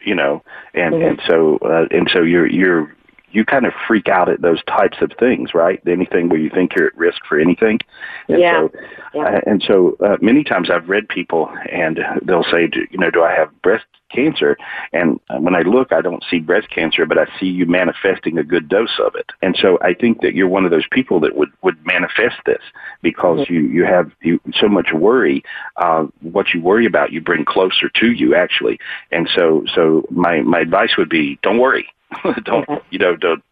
you 0.05 0.15
know, 0.15 0.41
and 0.73 0.95
mm-hmm. 0.95 1.05
and 1.05 1.21
so 1.27 1.57
uh, 1.57 1.87
and 1.91 2.09
so 2.13 2.21
you're 2.21 2.47
you're 2.47 2.95
you 3.33 3.43
kind 3.43 3.65
of 3.65 3.73
freak 3.87 4.07
out 4.07 4.29
at 4.29 4.41
those 4.41 4.63
types 4.65 4.97
of 5.01 5.11
things, 5.19 5.53
right? 5.53 5.81
Anything 5.87 6.29
where 6.29 6.39
you 6.39 6.49
think 6.49 6.75
you're 6.75 6.87
at 6.87 6.97
risk 6.97 7.21
for 7.27 7.39
anything. 7.39 7.79
And 8.27 8.39
yeah. 8.39 8.59
So, 8.59 8.71
yeah. 9.13 9.21
Uh, 9.21 9.41
and 9.45 9.63
so 9.65 9.97
uh, 10.03 10.17
many 10.21 10.43
times 10.43 10.69
I've 10.69 10.89
read 10.89 11.07
people 11.07 11.49
and 11.71 11.99
they'll 12.23 12.43
say, 12.43 12.67
do, 12.67 12.81
you 12.91 12.97
know, 12.97 13.09
do 13.09 13.23
I 13.23 13.33
have 13.33 13.49
breast 13.61 13.85
cancer? 14.13 14.57
And 14.93 15.19
when 15.39 15.55
I 15.55 15.61
look, 15.61 15.91
I 15.91 16.01
don't 16.01 16.23
see 16.29 16.39
breast 16.39 16.69
cancer, 16.69 17.05
but 17.05 17.17
I 17.17 17.25
see 17.39 17.47
you 17.47 17.65
manifesting 17.65 18.37
a 18.37 18.43
good 18.43 18.69
dose 18.69 18.99
of 19.05 19.15
it. 19.15 19.31
And 19.41 19.55
so 19.59 19.77
I 19.81 19.93
think 19.93 20.21
that 20.21 20.33
you're 20.35 20.47
one 20.47 20.65
of 20.65 20.71
those 20.71 20.87
people 20.91 21.19
that 21.21 21.35
would, 21.35 21.51
would 21.61 21.85
manifest 21.85 22.37
this 22.45 22.61
because 23.01 23.39
mm-hmm. 23.39 23.53
you, 23.53 23.61
you 23.61 23.85
have 23.85 24.11
you, 24.21 24.39
so 24.59 24.67
much 24.67 24.89
worry. 24.93 25.43
Uh, 25.75 26.07
what 26.21 26.53
you 26.53 26.61
worry 26.61 26.85
about, 26.85 27.11
you 27.11 27.21
bring 27.21 27.45
closer 27.45 27.89
to 27.89 28.11
you 28.11 28.35
actually. 28.35 28.79
And 29.11 29.29
so, 29.35 29.63
so 29.73 30.05
my, 30.09 30.41
my 30.41 30.59
advice 30.59 30.97
would 30.97 31.09
be 31.09 31.39
don't 31.41 31.59
worry 31.59 31.87
don't 32.43 32.67
you 32.89 32.99
know 32.99 33.15
don't 33.15 33.43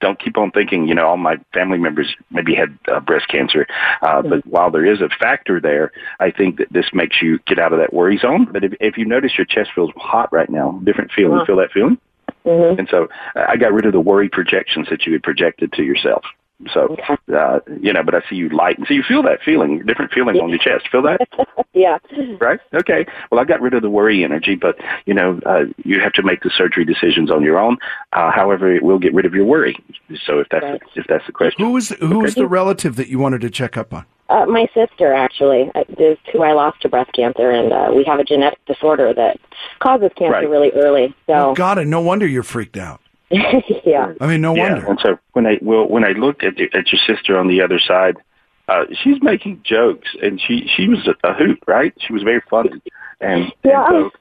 don't 0.00 0.18
keep 0.18 0.36
on 0.36 0.50
thinking 0.50 0.88
you 0.88 0.94
know 0.94 1.06
all 1.06 1.16
my 1.16 1.36
family 1.52 1.78
members 1.78 2.14
maybe 2.30 2.54
had 2.54 2.76
uh, 2.88 3.00
breast 3.00 3.28
cancer 3.28 3.66
uh, 4.02 4.06
mm-hmm. 4.06 4.30
but 4.30 4.46
while 4.46 4.70
there 4.70 4.84
is 4.84 5.00
a 5.00 5.08
factor 5.20 5.60
there 5.60 5.92
i 6.20 6.30
think 6.30 6.58
that 6.58 6.72
this 6.72 6.86
makes 6.92 7.20
you 7.20 7.38
get 7.46 7.58
out 7.58 7.72
of 7.72 7.78
that 7.78 7.92
worry 7.92 8.16
zone 8.16 8.46
but 8.50 8.64
if 8.64 8.72
if 8.80 8.96
you 8.96 9.04
notice 9.04 9.36
your 9.36 9.44
chest 9.44 9.70
feels 9.74 9.90
hot 9.96 10.32
right 10.32 10.50
now 10.50 10.72
different 10.84 11.10
feeling 11.12 11.36
uh-huh. 11.36 11.46
feel 11.46 11.56
that 11.56 11.70
feeling 11.72 11.98
mm-hmm. 12.44 12.78
and 12.78 12.88
so 12.90 13.08
i 13.34 13.56
got 13.56 13.72
rid 13.72 13.84
of 13.84 13.92
the 13.92 14.00
worry 14.00 14.28
projections 14.28 14.88
that 14.88 15.04
you 15.06 15.12
had 15.12 15.22
projected 15.22 15.72
to 15.72 15.82
yourself 15.82 16.24
so, 16.72 16.96
uh, 17.34 17.60
you 17.80 17.92
know, 17.92 18.02
but 18.02 18.14
I 18.14 18.22
see 18.28 18.36
you 18.36 18.48
light. 18.48 18.78
And 18.78 18.86
so 18.86 18.94
you 18.94 19.02
feel 19.02 19.22
that 19.24 19.40
feeling, 19.44 19.84
different 19.84 20.12
feeling 20.12 20.36
on 20.36 20.48
your 20.48 20.58
chest. 20.58 20.88
Feel 20.90 21.02
that? 21.02 21.20
yeah. 21.74 21.98
Right? 22.40 22.58
Okay. 22.72 23.06
Well, 23.30 23.40
I 23.40 23.44
got 23.44 23.60
rid 23.60 23.74
of 23.74 23.82
the 23.82 23.90
worry 23.90 24.24
energy, 24.24 24.54
but, 24.54 24.76
you 25.04 25.12
know, 25.12 25.38
uh, 25.44 25.64
you 25.84 26.00
have 26.00 26.14
to 26.14 26.22
make 26.22 26.42
the 26.42 26.50
surgery 26.56 26.84
decisions 26.84 27.30
on 27.30 27.42
your 27.42 27.58
own. 27.58 27.76
Uh, 28.12 28.30
however, 28.30 28.74
it 28.74 28.82
will 28.82 28.98
get 28.98 29.12
rid 29.12 29.26
of 29.26 29.34
your 29.34 29.44
worry. 29.44 29.76
So 30.24 30.38
if 30.38 30.48
that's, 30.50 30.64
right. 30.64 30.80
the, 30.94 31.00
if 31.00 31.06
that's 31.08 31.26
the 31.26 31.32
question. 31.32 31.64
Who 31.64 31.76
is, 31.76 31.90
who 32.00 32.24
is 32.24 32.34
the 32.34 32.46
relative 32.46 32.96
that 32.96 33.08
you 33.08 33.18
wanted 33.18 33.42
to 33.42 33.50
check 33.50 33.76
up 33.76 33.92
on? 33.92 34.06
Uh, 34.28 34.44
my 34.46 34.66
sister, 34.74 35.12
actually, 35.12 35.70
uh, 35.74 35.84
is 35.98 36.18
who 36.32 36.42
I 36.42 36.52
lost 36.52 36.82
to 36.82 36.88
breast 36.88 37.12
cancer, 37.12 37.50
and 37.50 37.72
uh, 37.72 37.92
we 37.94 38.02
have 38.04 38.18
a 38.18 38.24
genetic 38.24 38.64
disorder 38.66 39.14
that 39.14 39.38
causes 39.78 40.10
cancer 40.16 40.32
right. 40.32 40.48
really 40.48 40.72
early. 40.72 41.14
So, 41.28 41.50
oh, 41.50 41.54
God, 41.54 41.78
and 41.78 41.90
no 41.90 42.00
wonder 42.00 42.26
you're 42.26 42.42
freaked 42.42 42.76
out. 42.76 43.00
yeah. 43.84 44.12
I 44.20 44.26
mean, 44.26 44.40
no 44.40 44.54
yeah. 44.54 44.74
wonder. 44.74 44.86
And 44.86 45.00
so 45.02 45.18
when 45.32 45.46
I 45.46 45.58
well 45.60 45.88
when 45.88 46.04
I 46.04 46.12
looked 46.12 46.44
at 46.44 46.56
the, 46.56 46.64
at 46.72 46.92
your 46.92 47.00
sister 47.06 47.36
on 47.36 47.48
the 47.48 47.60
other 47.60 47.78
side, 47.78 48.16
uh, 48.68 48.84
she's 49.02 49.22
making 49.22 49.62
jokes, 49.64 50.08
and 50.22 50.40
she 50.40 50.68
she 50.74 50.88
was 50.88 51.08
a, 51.08 51.28
a 51.28 51.34
hoot, 51.34 51.60
right? 51.66 51.92
She 51.98 52.12
was 52.12 52.22
very 52.22 52.42
funny, 52.48 52.70
and, 53.20 53.52
yeah. 53.64 53.86
and 53.86 54.10
so 54.12 54.18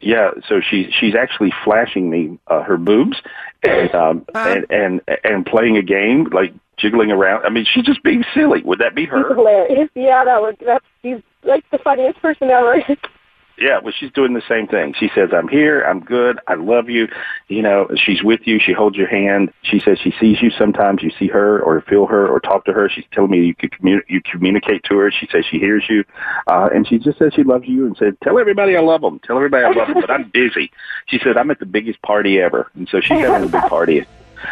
yeah, 0.00 0.30
so 0.48 0.60
she 0.60 0.90
she's 0.98 1.14
actually 1.14 1.52
flashing 1.64 2.08
me 2.08 2.38
uh, 2.46 2.62
her 2.62 2.76
boobs, 2.76 3.20
and 3.62 3.94
um 3.94 4.24
uh, 4.34 4.38
and 4.38 4.66
and 4.70 5.00
and 5.24 5.46
playing 5.46 5.76
a 5.76 5.82
game 5.82 6.28
like 6.32 6.54
jiggling 6.76 7.10
around. 7.10 7.44
I 7.44 7.50
mean, 7.50 7.66
she's 7.70 7.84
just 7.84 8.02
being 8.02 8.24
silly. 8.32 8.62
Would 8.62 8.78
that 8.78 8.94
be 8.94 9.04
her? 9.06 9.34
Hilarious. 9.34 9.90
Yeah, 9.94 10.24
that 10.24 10.40
would. 10.40 10.56
That's 10.64 10.84
she's 11.02 11.20
like 11.42 11.68
the 11.70 11.78
funniest 11.78 12.20
person 12.22 12.50
ever. 12.50 12.82
Yeah, 13.60 13.78
well, 13.82 13.92
she's 13.98 14.12
doing 14.12 14.34
the 14.34 14.42
same 14.48 14.66
thing. 14.68 14.94
She 14.98 15.10
says, 15.14 15.30
"I'm 15.32 15.48
here. 15.48 15.82
I'm 15.82 16.00
good. 16.00 16.38
I 16.46 16.54
love 16.54 16.88
you." 16.88 17.08
You 17.48 17.62
know, 17.62 17.88
she's 17.96 18.22
with 18.22 18.40
you. 18.46 18.58
She 18.60 18.72
holds 18.72 18.96
your 18.96 19.08
hand. 19.08 19.52
She 19.62 19.80
says 19.80 19.98
she 19.98 20.12
sees 20.20 20.40
you. 20.40 20.50
Sometimes 20.50 21.02
you 21.02 21.10
see 21.18 21.26
her 21.28 21.60
or 21.60 21.80
feel 21.82 22.06
her 22.06 22.28
or 22.28 22.40
talk 22.40 22.64
to 22.66 22.72
her. 22.72 22.88
She's 22.88 23.04
telling 23.12 23.30
me 23.30 23.44
you 23.44 23.54
could 23.54 23.72
commu- 23.72 24.02
you 24.08 24.20
communicate 24.22 24.84
to 24.84 24.96
her. 24.98 25.10
She 25.10 25.26
says 25.32 25.44
she 25.50 25.58
hears 25.58 25.84
you, 25.88 26.04
uh, 26.46 26.68
and 26.72 26.86
she 26.86 26.98
just 26.98 27.18
says 27.18 27.32
she 27.34 27.42
loves 27.42 27.66
you 27.66 27.86
and 27.86 27.96
said, 27.96 28.16
"Tell 28.22 28.38
everybody 28.38 28.76
I 28.76 28.80
love 28.80 29.00
them. 29.00 29.18
Tell 29.20 29.36
everybody 29.36 29.64
I 29.64 29.70
love 29.70 29.88
them." 29.88 30.00
But 30.00 30.10
I'm 30.10 30.28
busy. 30.32 30.70
She 31.06 31.18
said, 31.18 31.36
"I'm 31.36 31.50
at 31.50 31.58
the 31.58 31.66
biggest 31.66 32.00
party 32.02 32.40
ever," 32.40 32.70
and 32.74 32.88
so 32.88 33.00
she's 33.00 33.18
having 33.18 33.48
a 33.48 33.50
big 33.52 33.62
party. 33.68 34.06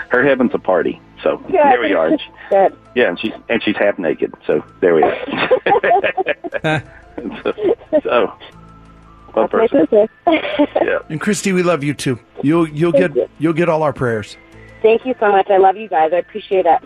Her 0.09 0.25
heaven's 0.25 0.53
a 0.53 0.59
party. 0.59 1.01
So 1.23 1.37
Good. 1.37 1.53
there 1.55 1.81
we 1.81 1.93
are. 1.95 2.09
And 2.09 2.21
she- 2.21 2.31
yeah, 2.97 3.09
and 3.09 3.21
she's 3.21 3.33
and 3.49 3.63
she's 3.63 3.77
half 3.77 3.99
naked. 4.01 4.35
So 4.47 4.65
there 4.81 4.95
we 4.95 5.03
are. 5.05 6.83
So, 7.43 7.53
so 8.03 8.33
one 9.37 9.49
That's 9.53 9.71
person. 9.73 9.87
business. 9.91 10.11
Yeah. 10.83 10.99
And 11.09 11.21
Christy, 11.21 11.53
we 11.53 11.63
love 11.63 11.83
you 11.85 11.95
too. 11.95 12.19
You'll 12.43 12.69
you'll 12.69 12.93
get 12.93 13.15
you. 13.15 13.29
you'll 13.39 13.53
get 13.53 13.69
all 13.69 13.83
our 13.83 13.93
prayers. 13.93 14.37
Thank 14.83 15.05
you 15.07 15.15
so 15.21 15.31
much. 15.31 15.49
I 15.51 15.57
love 15.59 15.77
you 15.77 15.89
guys. 15.89 16.13
I 16.13 16.19
appreciate 16.19 16.67
it. 16.67 16.81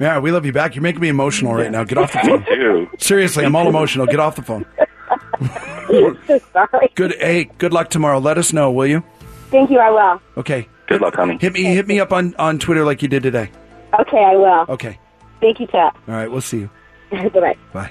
Yeah, 0.00 0.18
we 0.18 0.32
love 0.32 0.44
you 0.44 0.52
back. 0.52 0.74
You're 0.74 0.82
making 0.82 1.00
me 1.00 1.08
emotional 1.08 1.54
right 1.54 1.70
now. 1.70 1.84
Get 1.84 1.98
off 1.98 2.12
the 2.12 2.18
Me 2.24 2.28
phone. 2.28 2.44
too. 2.46 2.90
Seriously, 2.98 3.44
I'm 3.44 3.54
all 3.54 3.68
emotional. 3.68 4.06
Get 4.06 4.18
off 4.20 4.34
the 4.36 4.42
phone. 4.42 4.64
so 6.26 6.38
sorry. 6.52 6.90
Good. 6.94 7.14
Hey, 7.20 7.44
good 7.58 7.72
luck 7.72 7.90
tomorrow. 7.90 8.18
Let 8.18 8.38
us 8.38 8.52
know, 8.52 8.70
will 8.72 8.86
you? 8.86 9.02
Thank 9.50 9.70
you. 9.70 9.78
I 9.78 9.90
will. 9.90 10.20
Okay. 10.36 10.68
Good 10.88 11.00
luck, 11.00 11.14
honey. 11.14 11.38
Hit 11.40 11.52
me 11.52 11.62
hit 11.62 11.86
me 11.86 12.00
up 12.00 12.12
on 12.12 12.34
on 12.36 12.58
Twitter 12.58 12.84
like 12.84 13.02
you 13.02 13.08
did 13.08 13.22
today. 13.22 13.50
Okay, 14.00 14.22
I 14.24 14.36
will. 14.36 14.64
Okay. 14.68 14.98
Thank 15.40 15.60
you, 15.60 15.66
Chet. 15.66 15.94
All 16.08 16.14
right. 16.14 16.30
We'll 16.30 16.40
see 16.40 16.58
you. 16.60 16.70
bye 17.10 17.28
bye. 17.28 17.56
Bye. 17.72 17.90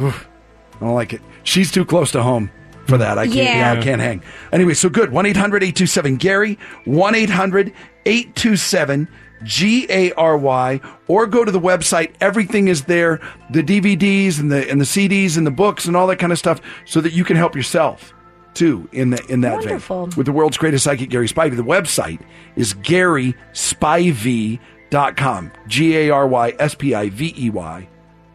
Oof. 0.00 0.28
I 0.74 0.80
don't 0.80 0.94
like 0.94 1.12
it. 1.12 1.20
She's 1.44 1.70
too 1.70 1.84
close 1.84 2.10
to 2.12 2.22
home 2.22 2.50
for 2.86 2.96
that. 2.98 3.18
I 3.18 3.24
can't. 3.26 3.36
Yeah, 3.36 3.72
Yeah. 3.74 3.80
I 3.80 3.82
can't 3.82 4.00
hang. 4.00 4.22
Anyway, 4.52 4.74
so 4.74 4.88
good. 4.88 5.10
One 5.12 5.26
827 5.26 6.16
Gary. 6.16 6.58
1 6.84 7.14
800 7.14 7.72
827 8.06 9.08
G 9.42 9.86
A 9.90 10.12
R 10.12 10.36
Y. 10.38 10.80
Or 11.08 11.26
go 11.26 11.44
to 11.44 11.50
the 11.52 11.60
website. 11.60 12.12
Everything 12.20 12.68
is 12.68 12.84
there. 12.84 13.20
The 13.50 13.62
DVDs 13.62 14.40
and 14.40 14.50
the 14.50 14.68
and 14.70 14.80
the 14.80 14.84
CDs 14.86 15.36
and 15.36 15.46
the 15.46 15.50
books 15.50 15.84
and 15.86 15.94
all 15.96 16.06
that 16.06 16.16
kind 16.18 16.32
of 16.32 16.38
stuff, 16.38 16.60
so 16.86 17.00
that 17.02 17.12
you 17.12 17.22
can 17.24 17.36
help 17.36 17.54
yourself 17.54 18.14
too 18.54 18.88
in 18.92 19.10
the 19.10 19.22
in 19.28 19.42
that 19.42 19.56
Wonderful. 19.56 20.06
vein. 20.06 20.16
With 20.16 20.24
the 20.26 20.32
world's 20.32 20.56
greatest 20.56 20.84
psychic, 20.84 21.10
Gary 21.10 21.28
Spivey. 21.28 21.54
The 21.56 21.62
website 21.62 22.20
is 22.56 22.72
GarySpivey.com. 22.74 25.52
G 25.66 25.96
A 25.98 26.08
R 26.10 26.26
Y 26.26 26.54
S 26.58 26.74
P 26.74 26.94
I 26.94 27.10
V 27.10 27.34
E 27.36 27.50
Y 27.50 27.86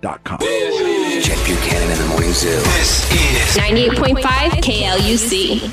dot 0.01 0.23
com. 0.23 0.37
Chet 1.61 1.69
Buchanan 1.69 1.91
in 1.91 1.97
the 1.97 2.07
Morning 2.07 2.31
Zoo. 2.33 2.49
This 2.49 3.11
is 3.11 3.57
98.5 3.57 4.21
KLUC. 4.61 5.71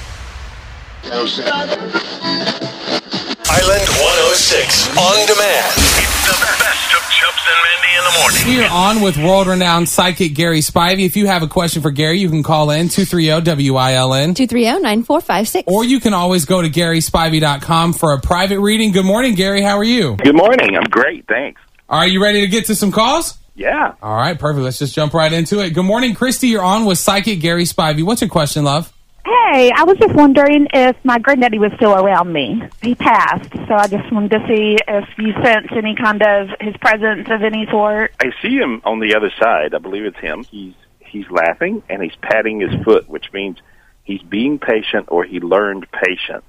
Island 3.51 3.89
106 3.89 4.89
on 4.97 5.27
demand. 5.27 5.73
It's 5.77 6.27
the 6.27 6.37
best 6.41 6.93
of 6.93 7.03
Chubbs 7.11 7.45
and 7.49 7.61
Mindy 7.65 7.93
in 7.97 8.05
the 8.05 8.13
morning. 8.21 8.41
We 8.47 8.65
are 8.65 8.71
on 8.71 9.03
with 9.03 9.17
world-renowned 9.17 9.89
psychic 9.89 10.35
Gary 10.35 10.61
Spivey. 10.61 11.07
If 11.07 11.17
you 11.17 11.27
have 11.27 11.43
a 11.43 11.49
question 11.49 11.81
for 11.83 11.91
Gary, 11.91 12.19
you 12.19 12.29
can 12.29 12.43
call 12.43 12.71
in 12.71 12.89
230-WILN. 12.89 14.35
230-9456. 14.35 15.65
Or 15.67 15.85
you 15.85 16.01
can 16.01 16.13
always 16.15 16.45
go 16.45 16.61
to 16.61 16.69
GarySpivey.com 16.69 17.95
for 17.95 18.13
a 18.13 18.21
private 18.21 18.61
reading. 18.61 18.93
Good 18.93 19.07
morning, 19.07 19.35
Gary. 19.35 19.63
How 19.63 19.79
are 19.79 19.85
you? 19.85 20.17
Good 20.17 20.37
morning. 20.37 20.77
I'm 20.77 20.89
great. 20.91 21.27
Thanks. 21.27 21.61
Are 21.89 22.07
you 22.07 22.23
ready 22.23 22.43
to 22.43 22.47
get 22.49 22.67
to 22.67 22.75
some 22.75 22.93
calls? 22.93 23.39
Yeah. 23.59 23.95
All 24.01 24.15
right, 24.15 24.39
perfect. 24.39 24.63
Let's 24.63 24.79
just 24.79 24.95
jump 24.95 25.13
right 25.15 25.33
into 25.33 25.59
it. 25.59 25.71
Good 25.71 25.83
morning, 25.85 26.15
Christy. 26.15 26.47
You're 26.47 26.63
on 26.63 26.85
with 26.85 26.97
psychic 26.99 27.41
Gary 27.41 27.65
Spivey. 27.65 28.05
What's 28.05 28.21
your 28.21 28.31
question, 28.31 28.63
love? 28.63 28.93
Hey, 29.25 29.73
I 29.75 29.83
was 29.83 29.99
just 29.99 30.15
wondering 30.15 30.69
if 30.73 30.97
my 31.05 31.19
granddaddy 31.19 31.59
was 31.59 31.73
still 31.75 31.93
around 31.93 32.33
me. 32.33 32.63
He 32.81 32.95
passed, 32.95 33.51
so 33.67 33.75
I 33.75 33.89
just 33.89 34.13
wanted 34.13 34.31
to 34.31 34.47
see 34.47 34.77
if 34.87 35.09
you 35.19 35.33
sense 35.43 35.67
any 35.73 35.97
kind 35.97 36.23
of 36.23 36.51
his 36.61 36.77
presence 36.77 37.27
of 37.31 37.43
any 37.43 37.67
sort. 37.67 38.13
I 38.21 38.31
see 38.41 38.57
him 38.57 38.81
on 38.85 39.01
the 39.01 39.17
other 39.17 39.33
side. 39.41 39.75
I 39.75 39.79
believe 39.79 40.05
it's 40.05 40.19
him. 40.19 40.45
He's 40.45 40.75
he's 41.01 41.29
laughing 41.29 41.83
and 41.89 42.01
he's 42.01 42.15
patting 42.23 42.61
his 42.61 42.73
foot, 42.85 43.09
which 43.09 43.33
means 43.33 43.59
he's 44.05 44.23
being 44.23 44.61
patient 44.61 45.07
or 45.09 45.25
he 45.25 45.41
learned 45.41 45.87
patience. 45.91 46.45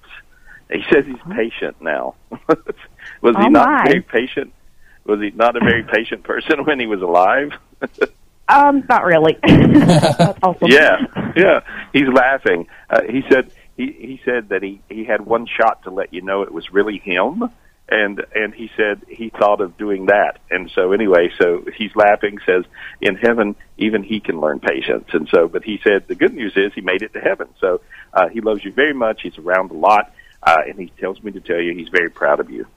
He 0.72 0.84
says 0.92 1.06
he's 1.08 1.16
uh-huh. 1.16 1.34
patient 1.36 1.82
now. 1.82 2.14
Was 3.22 3.36
he 3.36 3.46
Oh, 3.46 3.48
not 3.48 3.68
my. 3.68 3.84
very 3.86 4.02
patient? 4.02 4.54
Was 5.10 5.20
he 5.20 5.32
not 5.32 5.56
a 5.56 5.60
very 5.60 5.84
patient 5.84 6.24
person 6.24 6.64
when 6.66 6.80
he 6.80 6.86
was 6.86 7.02
alive? 7.02 7.52
Um, 8.48 8.84
not 8.88 9.04
really. 9.04 9.38
Awesome. 10.42 10.68
yeah, 10.70 10.98
yeah. 11.36 11.60
He's 11.92 12.08
laughing. 12.08 12.68
Uh, 12.90 13.02
he 13.04 13.24
said 13.30 13.52
he 13.76 13.92
he 13.92 14.22
said 14.24 14.50
that 14.50 14.64
he 14.64 14.82
he 14.90 15.04
had 15.04 15.22
one 15.22 15.46
shot 15.48 15.84
to 15.84 15.92
let 15.92 16.14
you 16.14 16.22
know 16.22 16.44
it 16.44 16.52
was 16.52 16.72
really 16.72 16.98
him, 17.00 17.44
and 17.90 18.24
and 18.36 18.54
he 18.54 18.70
said 18.78 19.02
he 19.08 19.30
thought 19.30 19.62
of 19.62 19.78
doing 19.78 20.06
that. 20.08 20.40
And 20.50 20.72
so 20.74 20.92
anyway, 20.92 21.30
so 21.40 21.66
he's 21.76 21.96
laughing. 21.96 22.40
Says 22.46 22.66
in 23.02 23.16
heaven 23.16 23.56
even 23.78 24.04
he 24.04 24.20
can 24.20 24.40
learn 24.40 24.60
patience. 24.60 25.10
And 25.14 25.28
so, 25.34 25.48
but 25.48 25.64
he 25.64 25.80
said 25.84 26.08
the 26.08 26.16
good 26.16 26.34
news 26.34 26.54
is 26.56 26.72
he 26.74 26.82
made 26.82 27.02
it 27.02 27.14
to 27.14 27.20
heaven. 27.20 27.48
So 27.60 27.82
uh, 28.14 28.30
he 28.30 28.42
loves 28.42 28.64
you 28.64 28.72
very 28.72 28.94
much. 28.94 29.22
He's 29.24 29.38
around 29.38 29.72
a 29.72 29.76
lot, 29.76 30.14
uh, 30.44 30.58
and 30.68 30.78
he 30.80 30.92
tells 31.00 31.22
me 31.24 31.32
to 31.32 31.40
tell 31.40 31.60
you 31.60 31.74
he's 31.74 31.90
very 31.90 32.10
proud 32.10 32.40
of 32.40 32.50
you. 32.50 32.68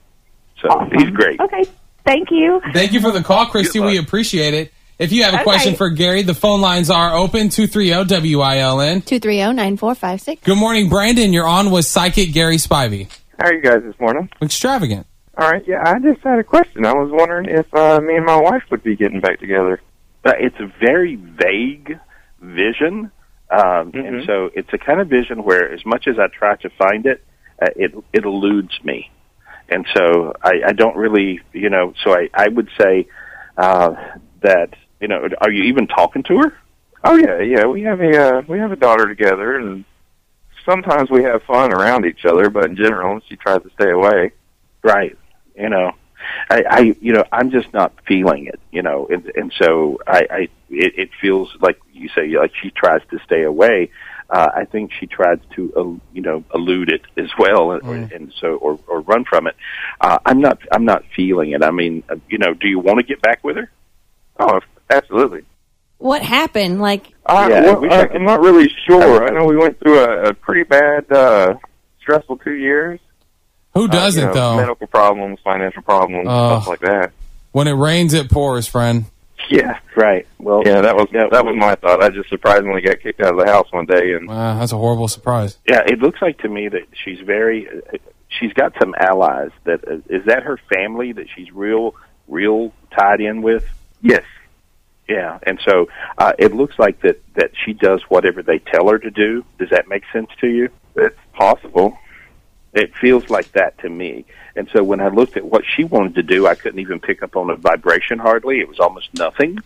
So 0.61 0.87
he's 0.91 1.09
great. 1.09 1.39
Okay. 1.39 1.63
Thank 2.05 2.29
you. 2.31 2.61
Thank 2.73 2.91
you 2.93 2.99
for 3.01 3.11
the 3.11 3.23
call, 3.23 3.45
Christy. 3.47 3.79
We 3.79 3.97
appreciate 3.97 4.53
it. 4.53 4.73
If 4.99 5.11
you 5.11 5.23
have 5.23 5.33
a 5.33 5.37
Okay. 5.37 5.43
question 5.43 5.75
for 5.75 5.89
Gary, 5.89 6.21
the 6.21 6.33
phone 6.35 6.61
lines 6.61 6.89
are 6.89 7.13
open 7.15 7.49
230-WILN. 7.49 9.01
230-9456. 9.01 10.43
Good 10.43 10.57
morning, 10.57 10.87
Brandon. 10.89 11.33
You're 11.33 11.47
on 11.47 11.71
with 11.71 11.85
psychic 11.85 12.31
Gary 12.33 12.57
Spivey. 12.57 13.07
How 13.39 13.47
are 13.47 13.53
you 13.53 13.61
guys 13.61 13.81
this 13.83 13.99
morning? 13.99 14.29
Extravagant. 14.41 15.07
All 15.37 15.49
right, 15.49 15.63
yeah, 15.67 15.81
I 15.83 15.97
just 15.99 16.21
had 16.23 16.37
a 16.37 16.43
question. 16.43 16.85
I 16.85 16.93
was 16.93 17.09
wondering 17.11 17.47
if 17.49 17.65
uh, 17.73 17.99
me 18.01 18.15
and 18.15 18.25
my 18.25 18.39
wife 18.39 18.63
would 18.69 18.83
be 18.83 18.95
getting 18.95 19.19
back 19.19 19.39
together. 19.39 19.81
Uh, 20.23 20.33
it's 20.39 20.55
a 20.59 20.67
very 20.79 21.15
vague 21.15 21.97
vision, 22.39 23.11
um, 23.49 23.91
and 23.95 24.21
Mhm. 24.21 24.25
so 24.27 24.51
it's 24.53 24.71
a 24.73 24.77
kind 24.77 25.01
of 25.01 25.07
vision 25.07 25.43
where, 25.43 25.71
as 25.73 25.83
much 25.85 26.07
as 26.07 26.19
I 26.19 26.27
try 26.27 26.55
to 26.57 26.69
find 26.77 27.07
it, 27.07 27.23
uh, 27.61 27.65
it 27.75 27.93
it 28.13 28.25
eludes 28.25 28.77
me, 28.83 29.09
and 29.69 29.85
so 29.93 30.33
I, 30.41 30.61
I 30.67 30.71
don't 30.73 30.95
really, 30.95 31.41
you 31.53 31.69
know. 31.69 31.93
So 32.03 32.13
I 32.13 32.29
I 32.33 32.47
would 32.47 32.69
say 32.79 33.07
uh, 33.57 33.95
that 34.41 34.75
you 34.99 35.07
know, 35.07 35.27
are 35.39 35.51
you 35.51 35.63
even 35.63 35.87
talking 35.87 36.23
to 36.23 36.37
her? 36.39 36.57
Oh 37.03 37.15
yeah, 37.15 37.39
yeah, 37.39 37.65
we 37.65 37.81
have 37.83 38.01
a 38.01 38.17
uh, 38.17 38.41
we 38.47 38.59
have 38.59 38.71
a 38.71 38.77
daughter 38.77 39.07
together, 39.07 39.57
and 39.57 39.83
sometimes 40.65 41.09
we 41.09 41.23
have 41.23 41.43
fun 41.43 41.73
around 41.73 42.05
each 42.05 42.25
other, 42.25 42.49
but 42.49 42.65
in 42.65 42.75
general, 42.75 43.19
she 43.27 43.35
tries 43.35 43.61
to 43.63 43.69
stay 43.71 43.89
away. 43.89 44.31
Right. 44.81 45.17
You 45.55 45.69
know, 45.69 45.91
I, 46.49 46.63
I 46.69 46.79
you 47.01 47.13
know, 47.13 47.25
I'm 47.31 47.51
just 47.51 47.73
not 47.73 47.93
feeling 48.07 48.47
it. 48.47 48.59
You 48.71 48.81
know, 48.81 49.07
and 49.07 49.29
and 49.35 49.53
so 49.57 49.99
I, 50.07 50.27
I 50.29 50.39
it, 50.69 50.93
it 50.97 51.09
feels 51.19 51.55
like 51.59 51.79
you 51.91 52.09
say, 52.09 52.27
like 52.37 52.53
she 52.61 52.71
tries 52.71 53.01
to 53.11 53.19
stay 53.25 53.43
away. 53.43 53.91
Uh, 54.33 54.49
I 54.55 54.65
think 54.65 54.91
she 54.99 55.05
tries 55.05 55.37
to, 55.55 55.61
uh, 55.77 55.83
you 56.11 56.21
know, 56.23 56.43
elude 56.55 56.89
it 56.89 57.01
as 57.17 57.29
well, 57.37 57.71
and, 57.73 58.11
and 58.11 58.33
so 58.41 58.55
or 58.55 58.79
or 58.87 59.01
run 59.01 59.25
from 59.25 59.45
it. 59.45 59.55
Uh, 60.01 60.17
I'm 60.25 60.41
not 60.41 60.57
I'm 60.71 60.85
not 60.85 61.03
feeling 61.15 61.51
it. 61.51 61.63
I 61.63 61.69
mean, 61.69 62.01
uh, 62.09 62.15
you 62.29 62.39
know, 62.39 62.53
do 62.55 62.67
you 62.67 62.79
want 62.79 62.97
to 62.97 63.03
get 63.03 63.21
back 63.21 63.43
with 63.43 63.57
her? 63.57 63.69
Oh, 64.39 64.59
absolutely. 64.89 65.43
What 65.99 66.23
happened? 66.23 66.81
Like, 66.81 67.13
Uh, 67.27 67.47
Yeah, 67.49 67.57
I 67.57 67.61
well, 67.61 67.81
wish 67.81 67.91
I 67.91 67.95
uh, 67.95 68.07
could- 68.07 68.15
I'm 68.17 68.25
not 68.25 68.41
really 68.41 68.69
sure. 68.87 69.11
would- 69.19 69.29
I 69.29 69.33
know 69.35 69.45
we 69.45 69.55
went 69.55 69.79
through 69.79 69.99
a, 69.99 70.29
a 70.29 70.33
pretty 70.33 70.63
bad, 70.63 71.09
uh, 71.11 71.53
stressful 72.01 72.37
two 72.37 72.55
years. 72.55 72.99
Who 73.75 73.85
Uh, 73.85 73.87
doesn't, 73.87 74.19
you 74.19 74.27
know, 74.27 74.33
though? 74.33 74.55
Medical 74.57 74.87
problems, 74.87 75.39
financial 75.43 75.83
problems, 75.83 76.25
Oh. 76.29 76.49
stuff 76.59 76.67
like 76.69 76.79
that. 76.79 77.11
When 77.51 77.67
it 77.67 77.73
rains, 77.73 78.13
it 78.15 78.31
pours, 78.31 78.67
friend. 78.67 79.05
Yeah, 79.49 79.79
Right. 79.95 80.25
Well, 80.39 80.63
yeah, 80.65 80.81
that 80.81 80.95
was 80.95 81.07
Yeah, 81.11 81.27
that 81.31 81.45
was 81.45 81.55
my 81.57 81.75
thought. 81.75 82.01
I 82.03 82.09
just 82.09 82.29
surprisingly 82.29 82.81
got 82.81 82.99
kicked 83.01 83.21
out 83.21 83.37
of 83.37 83.45
the 83.45 83.51
house 83.51 83.67
one 83.71 83.85
day, 83.85 84.13
and 84.13 84.27
Wow, 84.27 84.59
that's 84.59 84.71
a 84.71 84.77
horrible 84.77 85.07
surprise. 85.07 85.57
yeah. 85.67 85.81
It 85.85 85.99
looks 85.99 86.21
like 86.21 86.39
to 86.39 86.49
me 86.49 86.67
that 86.69 86.83
she's 87.03 87.19
very. 87.19 87.67
Uh, 87.67 87.97
she's 88.39 88.53
got 88.53 88.73
some 88.79 88.95
allies. 88.97 89.51
That 89.65 89.87
uh, 89.87 89.97
is 90.09 90.25
that 90.25 90.43
her 90.43 90.57
family 90.73 91.11
that 91.13 91.27
she's 91.35 91.51
real 91.51 91.95
real 92.27 92.71
tied 92.97 93.19
in 93.21 93.41
with. 93.41 93.65
yes, 94.01 94.23
Yeah, 95.09 95.39
and 95.43 95.59
so 95.67 95.87
uh, 96.17 96.33
it 96.39 96.53
looks 96.55 96.79
like 96.79 97.01
that 97.01 97.21
that 97.35 97.51
she 97.65 97.73
does 97.73 98.01
whatever 98.09 98.41
they 98.41 98.59
tell 98.59 98.87
her 98.89 98.97
to 98.97 99.11
do. 99.11 99.43
Does 99.59 99.69
that 99.71 99.87
make 99.87 100.03
sense 100.13 100.29
to 100.41 100.47
you? 100.47 100.69
it's 100.95 101.17
possible. 101.33 101.97
It 102.73 102.95
feels 102.95 103.29
like 103.29 103.51
that 103.51 103.77
to 103.79 103.89
me. 103.89 104.25
And 104.55 104.69
so 104.71 104.83
when 104.83 104.99
I 104.99 105.07
looked 105.07 105.35
at 105.35 105.45
what 105.45 105.63
she 105.65 105.83
wanted 105.83 106.15
to 106.15 106.23
do, 106.23 106.47
I 106.47 106.55
couldn't 106.55 106.79
even 106.79 106.99
pick 106.99 107.23
up 107.23 107.35
on 107.35 107.49
a 107.49 107.55
vibration 107.55 108.19
hardly. 108.19 108.59
It 108.59 108.67
was 108.67 108.79
almost 108.79 109.09
nothing. 109.15 109.57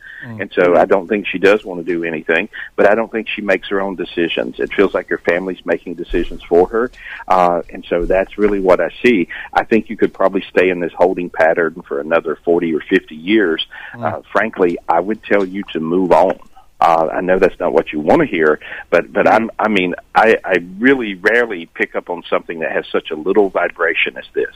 And 0.42 0.52
so 0.54 0.76
I 0.76 0.86
don't 0.86 1.08
think 1.08 1.28
she 1.28 1.40
does 1.40 1.66
want 1.66 1.86
to 1.86 1.94
do 1.94 2.04
anything, 2.04 2.50
but 2.76 2.88
I 2.88 2.96
don't 2.96 3.12
think 3.12 3.28
she 3.28 3.42
makes 3.42 3.68
her 3.70 3.82
own 3.82 3.96
decisions. 3.96 4.60
It 4.60 4.74
feels 4.74 4.94
like 4.94 5.10
her 5.10 5.18
family's 5.18 5.66
making 5.66 5.96
decisions 5.96 6.42
for 6.44 6.68
her. 6.70 6.92
Uh, 7.28 7.62
and 7.70 7.86
so 7.90 8.06
that's 8.06 8.38
really 8.38 8.60
what 8.60 8.80
I 8.80 8.90
see. 9.04 9.28
I 9.54 9.64
think 9.64 9.90
you 9.90 9.98
could 9.98 10.14
probably 10.14 10.44
stay 10.50 10.70
in 10.70 10.80
this 10.80 10.94
holding 10.94 11.30
pattern 11.30 11.82
for 11.88 12.00
another 12.00 12.38
40 12.44 12.74
or 12.74 12.82
50 12.82 13.16
years. 13.16 13.66
Uh, 14.06 14.22
frankly, 14.32 14.78
I 14.88 15.00
would 15.00 15.24
tell 15.24 15.46
you 15.46 15.64
to 15.74 15.80
move 15.80 16.12
on. 16.12 16.40
Uh, 16.80 17.08
I 17.12 17.22
know 17.22 17.40
that's 17.40 17.60
not 17.60 17.74
what 17.74 17.92
you 17.92 18.00
want 18.00 18.22
to 18.22 18.28
hear, 18.28 18.60
but 18.92 19.12
but 19.12 19.28
I'm 19.28 19.50
I 19.58 19.68
mean 19.68 19.96
I 20.14 20.38
I 20.46 20.58
really 20.78 21.16
rarely 21.16 21.66
pick 21.66 21.96
up 21.96 22.10
on 22.10 22.24
something 22.30 22.60
that 22.60 22.72
has 22.72 22.86
such 22.92 23.10
a 23.12 23.16
little 23.16 23.50
vibration 23.50 24.18
as 24.18 24.26
this. 24.34 24.54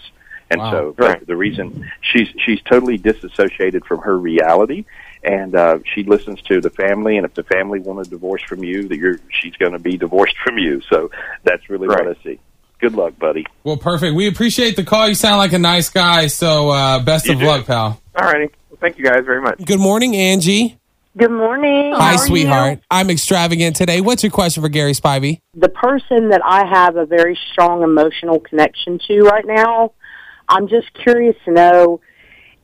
And 0.52 0.60
Wow. 0.60 0.72
so 0.72 0.96
the, 0.98 1.26
the 1.28 1.36
reason 1.38 1.90
she's 2.02 2.28
she's 2.46 2.62
totally 2.64 2.98
disassociated 2.98 3.86
from 3.86 4.00
her 4.02 4.18
reality, 4.18 4.84
and 5.24 5.56
uh, 5.56 5.80
she 5.96 6.04
listens 6.04 6.42
to 6.44 6.60
the 6.62 6.70
family. 6.70 7.16
And 7.18 7.26
if 7.26 7.34
the 7.34 7.44
family 7.44 7.80
want 7.80 8.06
a 8.06 8.10
divorce 8.10 8.44
from 8.44 8.62
you, 8.64 8.88
that 8.90 8.98
you're 8.98 9.18
she's 9.30 9.56
going 9.56 9.72
to 9.72 9.80
be 9.80 9.98
divorced 9.98 10.36
from 10.44 10.58
you. 10.58 10.82
So 10.92 11.10
that's 11.44 11.70
really 11.70 11.88
what 11.88 12.06
I 12.06 12.16
see. 12.24 12.38
Good 12.80 12.94
luck, 12.96 13.18
buddy. 13.18 13.46
Well, 13.64 13.78
perfect. 13.78 14.14
We 14.16 14.28
appreciate 14.28 14.76
the 14.76 14.84
call. 14.84 15.08
You 15.08 15.16
sound 15.16 15.38
like 15.38 15.54
a 15.54 15.60
nice 15.60 15.90
guy. 15.90 16.28
So 16.28 16.70
uh, 16.70 17.00
best 17.00 17.28
You 17.28 17.34
of 17.34 17.40
do. 17.40 17.46
luck, 17.46 17.66
pal. 17.66 18.02
All 18.16 18.26
righty. 18.26 18.52
Well, 18.70 18.78
thank 18.82 18.98
you 18.98 19.06
guys 19.06 19.24
very 19.24 19.42
much. 19.42 19.64
Good 19.64 19.80
morning, 19.80 20.16
Angie. 20.18 20.78
Good 21.18 21.32
morning. 21.32 21.92
Hi, 21.94 22.12
How 22.12 22.18
sweetheart. 22.18 22.78
you? 22.78 22.84
I'm 22.90 23.10
extravagant 23.10 23.76
today. 23.76 24.00
What's 24.00 24.24
your 24.24 24.32
question 24.32 24.64
for 24.64 24.70
Gary 24.70 24.94
Spivey? 24.94 25.40
The 25.56 25.68
person 25.68 26.30
that 26.30 26.42
I 26.46 26.66
have 26.66 26.96
a 26.96 27.06
very 27.06 27.38
strong 27.52 27.84
emotional 27.84 28.40
connection 28.40 28.98
to 29.08 29.22
right 29.24 29.46
now, 29.46 29.92
I'm 30.48 30.70
just 30.70 30.94
curious 30.94 31.36
to 31.44 31.52
know 31.52 32.00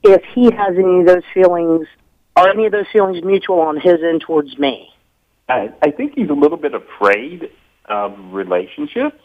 if 0.01 0.23
he 0.33 0.45
has 0.45 0.75
any 0.77 1.01
of 1.01 1.07
those 1.07 1.23
feelings, 1.33 1.87
are 2.37 2.49
any 2.49 2.65
of 2.65 2.71
those 2.71 2.85
feelings 2.93 3.21
mutual 3.21 3.59
on 3.59 3.75
his 3.81 3.95
end 4.01 4.21
towards 4.21 4.57
me? 4.57 4.93
I, 5.49 5.73
I 5.81 5.91
think 5.91 6.13
he's 6.15 6.29
a 6.29 6.33
little 6.33 6.57
bit 6.57 6.73
afraid 6.73 7.49
of 7.85 8.13
relationships. 8.31 9.19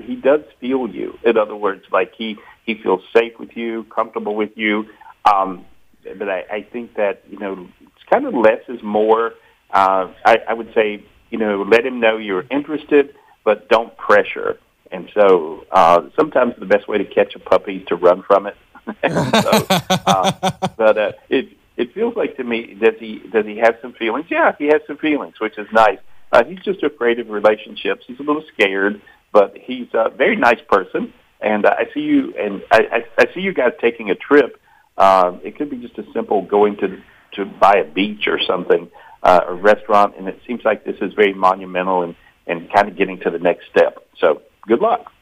He 0.00 0.14
does 0.14 0.42
feel 0.60 0.88
you. 0.88 1.18
In 1.24 1.36
other 1.36 1.56
words, 1.56 1.82
like 1.90 2.12
he 2.16 2.36
he 2.64 2.76
feels 2.80 3.00
safe 3.12 3.32
with 3.40 3.56
you, 3.56 3.84
comfortable 3.84 4.36
with 4.36 4.56
you. 4.56 4.84
Um, 5.24 5.64
but 6.16 6.28
I, 6.28 6.44
I 6.50 6.62
think 6.62 6.94
that 6.94 7.24
you 7.28 7.38
know, 7.38 7.66
it's 7.77 7.77
kind 8.10 8.26
of 8.26 8.34
less 8.34 8.60
is 8.68 8.82
more. 8.82 9.34
Uh, 9.70 10.08
I, 10.24 10.38
I 10.48 10.54
would 10.54 10.72
say 10.74 11.04
you 11.30 11.38
know, 11.38 11.62
let 11.62 11.84
him 11.84 12.00
know 12.00 12.16
you're 12.16 12.46
interested, 12.50 13.14
but 13.44 13.68
don't 13.68 13.96
pressure. 13.96 14.58
And 14.90 15.10
so 15.14 15.66
uh, 15.70 16.08
sometimes 16.16 16.54
the 16.58 16.66
best 16.66 16.88
way 16.88 16.98
to 16.98 17.04
catch 17.04 17.34
a 17.34 17.38
puppy 17.38 17.76
is 17.76 17.86
to 17.88 17.96
run 17.96 18.22
from 18.22 18.46
it. 18.46 18.56
so, 19.42 19.66
uh, 20.06 20.50
but 20.78 20.96
uh, 20.96 21.12
it 21.28 21.50
it 21.76 21.92
feels 21.92 22.16
like 22.16 22.38
to 22.38 22.44
me 22.44 22.74
does 22.74 22.94
he 22.98 23.18
does 23.30 23.44
he 23.44 23.58
have 23.58 23.76
some 23.82 23.92
feelings? 23.92 24.26
Yeah, 24.30 24.54
he 24.58 24.66
has 24.68 24.80
some 24.86 24.96
feelings, 24.96 25.38
which 25.40 25.58
is 25.58 25.66
nice. 25.72 25.98
Uh, 26.32 26.44
he's 26.44 26.60
just 26.60 26.82
afraid 26.82 27.18
of 27.18 27.28
relationships. 27.28 28.04
He's 28.06 28.18
a 28.18 28.22
little 28.22 28.44
scared, 28.54 29.02
but 29.30 29.56
he's 29.58 29.88
a 29.92 30.08
very 30.08 30.36
nice 30.36 30.60
person. 30.68 31.12
And 31.40 31.66
uh, 31.66 31.74
I 31.78 31.92
see 31.92 32.00
you 32.00 32.34
and 32.38 32.62
I, 32.70 33.04
I, 33.18 33.24
I 33.24 33.34
see 33.34 33.40
you 33.40 33.52
guys 33.52 33.72
taking 33.78 34.10
a 34.10 34.14
trip. 34.14 34.58
Uh, 34.96 35.36
it 35.44 35.56
could 35.56 35.70
be 35.70 35.76
just 35.76 35.96
a 35.98 36.04
simple 36.12 36.42
going 36.42 36.76
to 36.78 37.00
to 37.32 37.44
buy 37.44 37.76
a 37.78 37.84
beach 37.84 38.26
or 38.26 38.40
something, 38.40 38.90
uh, 39.22 39.40
a 39.48 39.54
restaurant, 39.54 40.14
and 40.18 40.28
it 40.28 40.40
seems 40.46 40.64
like 40.64 40.84
this 40.84 40.96
is 41.00 41.12
very 41.14 41.34
monumental 41.34 42.02
and 42.02 42.14
and 42.46 42.72
kind 42.72 42.88
of 42.88 42.96
getting 42.96 43.20
to 43.20 43.30
the 43.30 43.38
next 43.38 43.66
step. 43.70 44.06
So 44.18 44.42
good 44.66 44.80
luck. 44.80 45.12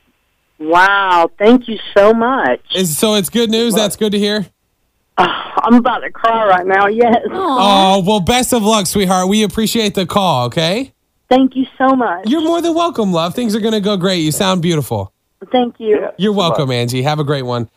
Wow, 0.58 1.30
thank 1.38 1.68
you 1.68 1.78
so 1.94 2.14
much. 2.14 2.60
Is, 2.74 2.96
so 2.96 3.14
it's 3.14 3.28
good 3.28 3.50
news. 3.50 3.74
That's 3.74 3.96
good 3.96 4.12
to 4.12 4.18
hear. 4.18 4.46
I'm 5.18 5.74
about 5.74 5.98
to 5.98 6.10
cry 6.10 6.46
right 6.46 6.66
now, 6.66 6.86
yes. 6.86 7.16
Oh, 7.30 8.02
well, 8.06 8.20
best 8.20 8.52
of 8.52 8.62
luck, 8.62 8.86
sweetheart. 8.86 9.28
We 9.28 9.42
appreciate 9.42 9.94
the 9.94 10.06
call, 10.06 10.46
okay? 10.46 10.92
Thank 11.28 11.56
you 11.56 11.66
so 11.76 11.96
much. 11.96 12.28
You're 12.28 12.42
more 12.42 12.62
than 12.62 12.74
welcome, 12.74 13.12
love. 13.12 13.34
Things 13.34 13.54
are 13.56 13.60
going 13.60 13.74
to 13.74 13.80
go 13.80 13.96
great. 13.96 14.18
You 14.18 14.32
sound 14.32 14.62
beautiful. 14.62 15.12
Thank 15.50 15.80
you. 15.80 16.08
You're 16.16 16.32
welcome, 16.32 16.70
Angie. 16.70 17.02
Have 17.02 17.18
a 17.18 17.24
great 17.24 17.42
one. 17.42 17.68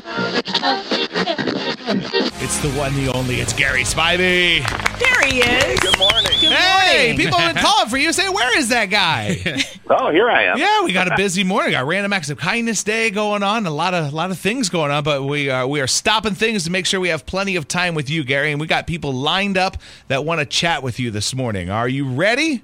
It's 2.42 2.58
the 2.60 2.70
one, 2.70 2.96
the 2.96 3.12
only. 3.12 3.36
It's 3.42 3.52
Gary 3.54 3.84
Spivey. 3.84 4.60
There 4.98 5.22
he 5.30 5.40
is. 5.42 5.80
Good 5.82 6.00
morning. 6.00 6.24
Good 6.40 6.52
Hey, 6.54 7.10
morning. 7.10 7.18
people 7.18 7.38
have 7.38 7.54
been 7.54 7.64
calling 7.64 7.90
for 7.90 7.98
you. 7.98 8.14
Say, 8.14 8.30
where 8.30 8.58
is 8.58 8.70
that 8.70 8.86
guy? 8.88 9.62
Oh, 9.92 10.12
here 10.12 10.30
I 10.30 10.44
am. 10.44 10.60
yeah, 10.60 10.84
we 10.84 10.94
got 10.94 11.12
a 11.12 11.16
busy 11.18 11.44
morning. 11.44 11.72
Got 11.72 11.88
Random 11.88 12.14
Acts 12.14 12.30
of 12.30 12.38
Kindness 12.38 12.84
Day 12.84 13.10
going 13.10 13.42
on. 13.42 13.66
A 13.66 13.72
lot 13.72 13.96
of, 13.96 14.14
a 14.14 14.16
lot 14.16 14.30
of 14.30 14.38
things 14.38 14.70
going 14.70 14.92
on. 14.92 15.04
But 15.04 15.24
we 15.24 15.50
are, 15.50 15.66
we 15.66 15.82
are 15.82 15.88
stopping 15.88 16.36
things 16.36 16.66
to 16.66 16.70
make 16.72 16.86
sure 16.86 17.00
we 17.00 17.10
have 17.10 17.26
plenty 17.26 17.56
of 17.56 17.68
time 17.68 17.96
with 17.96 18.08
you, 18.08 18.24
Gary. 18.24 18.52
And 18.52 18.62
we 18.62 18.68
got 18.68 18.86
people 18.86 19.12
lined 19.12 19.58
up 19.58 19.78
that 20.08 20.26
want 20.26 20.42
to 20.42 20.46
chat 20.46 20.84
with 20.84 21.00
you 21.00 21.10
this 21.10 21.34
morning. 21.34 21.72
Are 21.72 21.88
you 21.90 22.08
ready? 22.08 22.64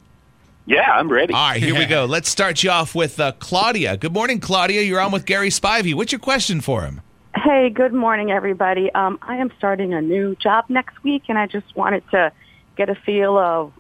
Yeah, 0.68 0.82
I'm 0.92 1.12
ready. 1.12 1.34
All 1.34 1.50
right, 1.50 1.62
here 1.64 1.74
we 1.76 1.86
go. 1.88 2.06
Let's 2.06 2.30
start 2.30 2.62
you 2.62 2.70
off 2.70 2.94
with 2.94 3.20
uh, 3.20 3.32
Claudia. 3.40 3.98
Good 3.98 4.14
morning, 4.14 4.40
Claudia. 4.40 4.84
You're 4.84 5.00
on 5.02 5.12
with 5.12 5.26
Gary 5.26 5.50
Spivey. 5.50 5.96
What's 5.96 6.12
your 6.12 6.20
question 6.20 6.62
for 6.62 6.84
him? 6.84 7.02
Hey, 7.36 7.70
good 7.70 7.94
morning, 7.94 8.32
everybody. 8.32 8.90
Um, 8.96 9.20
I 9.22 9.36
am 9.36 9.52
starting 9.58 9.94
a 9.94 10.02
new 10.02 10.36
job 10.36 10.66
next 10.70 11.04
week, 11.04 11.24
and 11.28 11.38
I 11.38 11.48
just 11.48 11.76
wanted 11.76 12.04
to 12.12 12.32
get 12.78 12.90
a 12.90 12.96
feel 12.96 13.38
of 13.38 13.74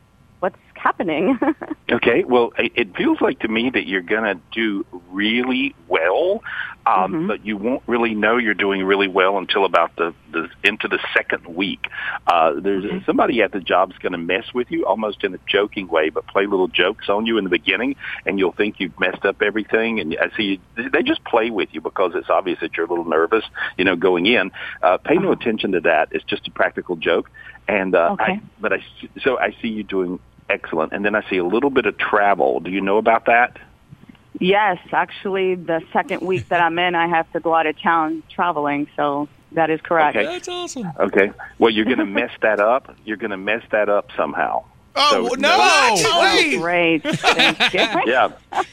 happening. 0.86 1.40
Okay, 1.92 2.24
well, 2.24 2.52
it 2.58 2.72
it 2.76 2.98
feels 2.98 3.22
like 3.22 3.42
to 3.42 3.48
me 3.48 3.70
that 3.70 3.86
you're 3.86 4.02
going 4.02 4.24
to 4.24 4.42
do 4.52 4.88
really 5.12 5.76
well, 5.88 6.42
um, 6.88 7.28
but 7.28 7.46
you 7.46 7.58
won't 7.58 7.84
really 7.86 8.16
know 8.16 8.38
you're 8.38 8.56
doing 8.56 8.84
really 8.84 9.08
well 9.08 9.38
until 9.38 9.66
about 9.66 9.96
the, 9.96 10.12
the 10.32 10.50
into 10.64 10.88
the 10.88 10.98
second 11.14 11.46
week. 11.46 11.88
Uh, 12.26 12.54
there's 12.60 13.06
somebody 13.06 13.44
at 13.44 13.52
the 13.52 13.60
job's 13.60 13.96
going 14.00 14.14
to 14.14 14.18
mess 14.18 14.46
with 14.52 14.72
you, 14.72 14.84
almost 14.88 15.24
in 15.24 15.36
a 15.36 15.40
joking 15.48 15.88
way, 15.88 16.10
but 16.10 16.26
play 16.26 16.48
little 16.48 16.68
jokes 16.68 17.08
on 17.08 17.28
you 17.28 17.38
in 17.38 17.44
the 17.44 17.52
beginning, 17.52 17.96
and 18.26 18.40
you'll 18.40 18.52
think 18.52 18.80
you've 18.80 19.00
messed 19.00 19.24
up 19.26 19.44
everything. 19.44 20.00
And 20.00 20.18
I 20.20 20.36
see 20.36 20.60
you, 20.76 20.90
they 20.90 21.04
just 21.04 21.24
play 21.24 21.52
with 21.52 21.70
you 21.72 21.82
because 21.82 22.14
it's 22.16 22.32
obvious 22.32 22.60
that 22.62 22.76
you're 22.76 22.88
a 22.88 22.90
little 22.90 23.06
nervous, 23.06 23.46
you 23.78 23.86
know, 23.86 23.96
going 23.96 24.26
in. 24.26 24.52
Uh, 24.82 24.98
pay 24.98 25.18
no 25.18 25.32
attention 25.32 25.74
to 25.74 25.82
that. 25.82 26.10
It's 26.14 26.26
just 26.26 26.48
a 26.48 26.52
practical 26.52 26.96
joke. 26.96 27.30
And 27.68 27.94
uh, 27.94 28.16
I, 28.20 28.42
but 28.60 28.74
I 28.74 28.84
so 29.22 29.38
I 29.40 29.56
see 29.62 29.70
you 29.70 29.84
doing 29.84 30.20
excellent, 30.50 30.94
and 30.94 31.04
then 31.06 31.16
I 31.16 31.28
see 31.30 31.38
a 31.38 31.46
little 31.46 31.70
bit 31.70 31.86
of 31.86 31.98
travel. 31.98 32.60
Do 32.60 32.72
you 32.72 32.82
know 32.82 32.98
about 32.98 33.26
that? 33.26 33.58
yes, 34.40 34.78
actually, 34.92 35.56
the 35.56 35.82
second 35.94 36.22
week 36.22 36.50
that 36.50 36.60
I'm 36.62 36.78
in, 36.78 36.94
I 36.96 37.08
have 37.08 37.32
to 37.34 37.40
go 37.40 37.56
out 37.56 37.66
of 37.68 37.80
town 37.82 38.22
traveling, 38.30 38.88
so 38.96 39.30
that 39.54 39.70
is 39.70 39.80
correct. 39.82 40.18
Okay. 40.18 40.26
That's 40.26 40.48
awesome. 40.50 40.92
Okay. 41.00 41.32
Well, 41.58 41.70
you're 41.72 41.86
going 41.86 42.00
to 42.00 42.06
mess 42.06 42.32
that 42.42 42.60
up. 42.60 42.94
You're 43.06 43.16
going 43.18 43.32
to 43.32 43.38
mess 43.38 43.64
that 43.72 43.88
up 43.88 44.10
somehow. 44.18 44.66
Oh, 44.98 45.30
So- 45.30 45.36
no. 45.36 45.50
Wait. 45.58 46.56
Oh, 46.56 46.60
great. 46.62 47.04
Thank 47.04 47.74
you. 47.74 48.02
Yeah. 48.12 48.32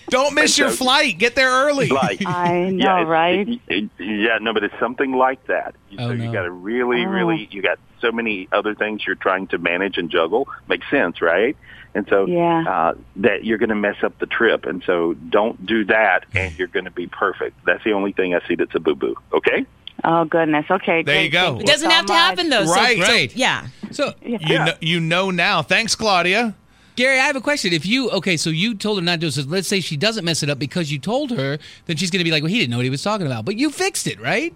Don't 0.09 0.35
miss 0.35 0.59
your 0.59 0.71
flight. 0.71 1.19
Get 1.19 1.35
there 1.37 1.51
early. 1.51 1.89
Like, 1.89 2.23
I 2.27 2.71
know, 2.71 2.85
yeah, 2.99 3.03
right? 3.05 3.49
it- 3.49 3.61
it- 3.69 3.91
yeah, 3.99 4.39
no, 4.41 4.53
but 4.53 4.65
it's 4.65 4.75
something 4.81 5.13
like 5.13 5.47
that. 5.47 5.75
Oh, 5.99 6.09
so 6.09 6.11
you 6.13 6.33
got 6.33 6.43
to 6.43 6.51
really, 6.51 7.05
Oh. 7.07 7.09
really, 7.09 7.49
you 7.53 7.63
got 7.63 7.79
so 8.03 8.13
many 8.13 8.49
other 8.53 8.75
things 8.75 9.01
you're 9.07 9.15
trying 9.17 9.47
to 9.49 9.57
manage 9.59 9.97
and 9.97 10.11
juggle. 10.11 10.47
Makes 10.69 10.91
sense, 10.91 11.23
right? 11.23 11.57
And 11.95 12.07
so 12.11 12.27
Yeah. 12.27 12.65
uh, 12.69 12.95
that 13.17 13.45
you're 13.45 13.59
going 13.59 13.69
to 13.71 13.75
mess 13.75 13.97
up 14.03 14.19
the 14.19 14.27
trip. 14.27 14.67
And 14.67 14.83
so 14.87 15.15
don't 15.15 15.65
do 15.65 15.85
that, 15.87 16.27
and 16.35 16.57
you're 16.59 16.69
going 16.69 16.85
to 16.87 16.91
be 16.91 17.07
perfect. 17.07 17.57
That's 17.65 17.83
the 17.85 17.93
only 17.93 18.13
thing 18.13 18.35
I 18.35 18.47
see 18.47 18.55
that's 18.57 18.75
a 18.75 18.81
boo 18.81 18.95
boo. 18.95 19.15
Okay. 19.33 19.65
Oh, 20.05 20.25
goodness. 20.25 20.67
Okay. 20.71 21.03
There 21.03 21.23
you 21.23 21.31
go. 21.31 21.51
Thank 21.53 21.61
It 21.63 21.67
doesn't 21.67 21.89
so 21.91 21.95
have 21.95 22.07
to 22.07 22.13
happen 22.13 22.51
though. 22.51 22.67
so- 22.67 22.75
Right. 22.75 22.97
so- 22.99 23.13
Right. 23.13 23.37
yeah. 23.37 23.67
So 23.93 24.15
You 24.25 24.39
know, 24.59 24.75
you 24.81 25.01
know 25.01 25.31
now. 25.31 25.63
Thanks, 25.63 25.95
Claudia. 25.95 26.55
Gary, 26.97 27.19
I 27.19 27.25
have 27.25 27.37
a 27.37 27.41
question. 27.41 27.73
If 27.73 27.87
you 27.87 28.11
okay, 28.11 28.37
so 28.37 28.51
you 28.51 28.75
told 28.75 28.99
her 28.99 29.05
not 29.05 29.21
to. 29.21 29.31
So 29.31 29.43
let's 29.47 29.67
say 29.69 29.81
she 29.81 29.97
doesn't 29.97 30.25
mess 30.27 30.43
it 30.43 30.51
up 30.51 30.59
because 30.59 30.93
you 30.93 30.99
told 30.99 31.31
her, 31.31 31.59
then 31.87 31.97
she's 31.97 32.11
going 32.11 32.19
to 32.21 32.25
be 32.25 32.31
like, 32.31 32.43
"Well, 32.43 32.51
he 32.51 32.59
didn't 32.59 32.71
know 32.71 32.77
what 32.77 32.85
he 32.85 32.91
was 32.91 33.03
talking 33.03 33.27
about," 33.27 33.47
but 33.47 33.57
you 33.57 33.71
fixed 33.71 34.07
it, 34.07 34.21
right? 34.21 34.53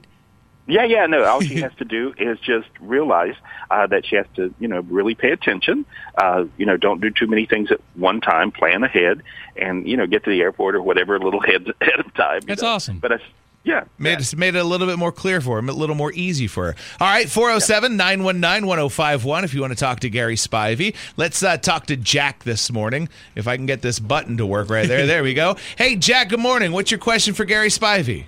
Yeah, 0.67 0.85
yeah, 0.85 1.07
no. 1.07 1.25
All 1.25 1.41
she 1.41 1.57
has 1.61 1.73
to 1.79 1.85
do 1.85 2.15
is 2.19 2.39
just 2.41 2.69
realize 2.81 3.35
uh, 3.71 3.87
that 3.87 4.07
she 4.07 4.17
has 4.17 4.27
to, 4.37 4.53
you 4.59 4.69
know, 4.69 4.81
really 4.81 5.15
pay 5.15 5.31
attention. 5.31 5.87
Uh, 6.17 6.45
you 6.57 6.67
know, 6.67 6.77
don't 6.77 7.01
do 7.01 7.11
too 7.11 7.27
many 7.27 7.47
things 7.47 7.71
at 7.71 7.81
one 7.95 8.21
time. 8.21 8.51
Plan 8.51 8.83
ahead, 8.83 9.23
and 9.57 9.89
you 9.89 9.97
know, 9.97 10.07
get 10.07 10.25
to 10.25 10.31
the 10.31 10.41
airport 10.41 10.75
or 10.75 10.83
whatever 10.83 11.17
a 11.17 11.21
little 11.21 11.41
ahead 11.45 11.67
ahead 11.81 12.01
of 12.01 12.13
time. 12.15 12.41
That's 12.47 12.63
know. 12.63 12.69
awesome. 12.69 12.99
But 12.99 13.13
I, 13.13 13.19
yeah, 13.67 13.85
Made, 13.99 14.21
it, 14.21 14.37
made 14.37 14.55
it 14.55 14.61
a 14.61 14.65
little 14.65 14.87
bit 14.87 14.97
more 14.97 15.11
clear 15.11 15.41
for 15.41 15.59
him, 15.59 15.69
a 15.69 15.73
little 15.73 15.97
more 15.97 16.13
easy 16.13 16.47
for 16.47 16.67
her. 16.67 16.77
All 17.01 17.09
right, 17.09 17.29
407 17.29 17.97
919 17.97 18.65
1051 18.65 19.43
if 19.43 19.55
you 19.55 19.61
want 19.61 19.73
to 19.73 19.79
talk 19.79 20.01
to 20.01 20.11
Gary 20.11 20.37
Spivey. 20.37 20.95
Let's 21.17 21.43
uh, 21.43 21.57
talk 21.57 21.87
to 21.87 21.97
Jack 21.97 22.45
this 22.45 22.71
morning. 22.71 23.09
If 23.35 23.49
I 23.49 23.57
can 23.57 23.67
get 23.67 23.83
this 23.83 23.99
button 23.99 24.37
to 24.37 24.47
work 24.47 24.71
right 24.71 24.87
there. 24.87 25.07
There 25.17 25.23
we 25.23 25.35
go. 25.35 25.57
Hey, 25.77 25.97
Jack, 25.97 26.29
good 26.31 26.41
morning. 26.41 26.73
What's 26.73 26.91
your 26.91 26.99
question 26.99 27.33
for 27.35 27.45
Gary 27.45 27.69
Spivey? 27.69 28.25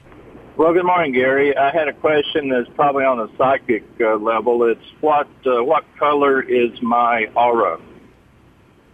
Well, 0.58 0.72
good 0.72 0.86
morning, 0.86 1.12
Gary. 1.12 1.56
I 1.56 1.70
had 1.70 1.86
a 1.86 1.92
question 1.92 2.48
that's 2.48 2.68
probably 2.74 3.04
on 3.04 3.20
a 3.20 3.28
psychic 3.38 3.84
uh, 4.00 4.16
level. 4.16 4.64
It's 4.64 4.82
what 5.00 5.28
uh, 5.46 5.62
what 5.62 5.84
color 6.00 6.42
is 6.42 6.82
my 6.82 7.26
aura? 7.36 7.78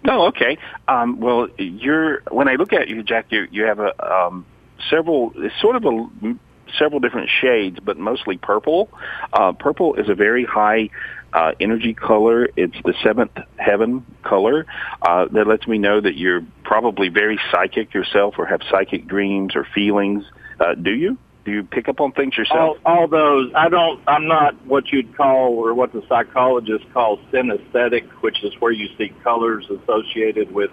No, 0.04 0.26
okay. 0.26 0.58
Um, 0.86 1.20
well, 1.20 1.48
you're 1.56 2.20
when 2.30 2.48
I 2.48 2.56
look 2.56 2.74
at 2.74 2.88
you, 2.88 3.02
Jack, 3.02 3.28
you 3.30 3.46
you 3.50 3.64
have 3.64 3.78
a 3.78 3.94
um, 4.06 4.44
several. 4.90 5.32
Sort 5.62 5.76
of 5.76 5.86
a 5.86 6.34
several 6.78 7.00
different 7.00 7.30
shades, 7.40 7.78
but 7.82 7.96
mostly 7.96 8.36
purple. 8.36 8.90
Uh, 9.32 9.52
purple 9.52 9.94
is 9.94 10.10
a 10.10 10.14
very 10.14 10.44
high 10.44 10.90
uh, 11.32 11.52
energy 11.60 11.94
color. 11.94 12.46
It's 12.56 12.76
the 12.84 12.92
seventh 13.02 13.38
heaven 13.56 14.04
color. 14.22 14.66
Uh, 15.00 15.28
that 15.32 15.46
lets 15.46 15.66
me 15.66 15.78
know 15.78 15.98
that 15.98 16.18
you're 16.18 16.42
probably 16.62 17.08
very 17.08 17.40
psychic 17.50 17.94
yourself, 17.94 18.34
or 18.36 18.44
have 18.44 18.60
psychic 18.70 19.06
dreams 19.06 19.56
or 19.56 19.66
feelings. 19.74 20.24
Uh, 20.60 20.74
do 20.74 20.90
you? 20.90 21.16
Do 21.44 21.52
you 21.52 21.62
pick 21.62 21.88
up 21.88 22.00
on 22.00 22.12
things 22.12 22.34
all, 22.36 22.40
yourself? 22.44 22.78
all 22.86 23.06
those. 23.06 23.52
I 23.54 23.68
don't. 23.68 24.00
I'm 24.06 24.26
not 24.26 24.64
what 24.66 24.90
you'd 24.90 25.16
call 25.16 25.52
or 25.52 25.74
what 25.74 25.92
the 25.92 26.02
psychologists 26.08 26.86
call 26.92 27.18
synesthetic, 27.32 28.08
which 28.22 28.42
is 28.42 28.52
where 28.60 28.72
you 28.72 28.88
see 28.96 29.12
colors 29.22 29.68
associated 29.68 30.52
with 30.52 30.70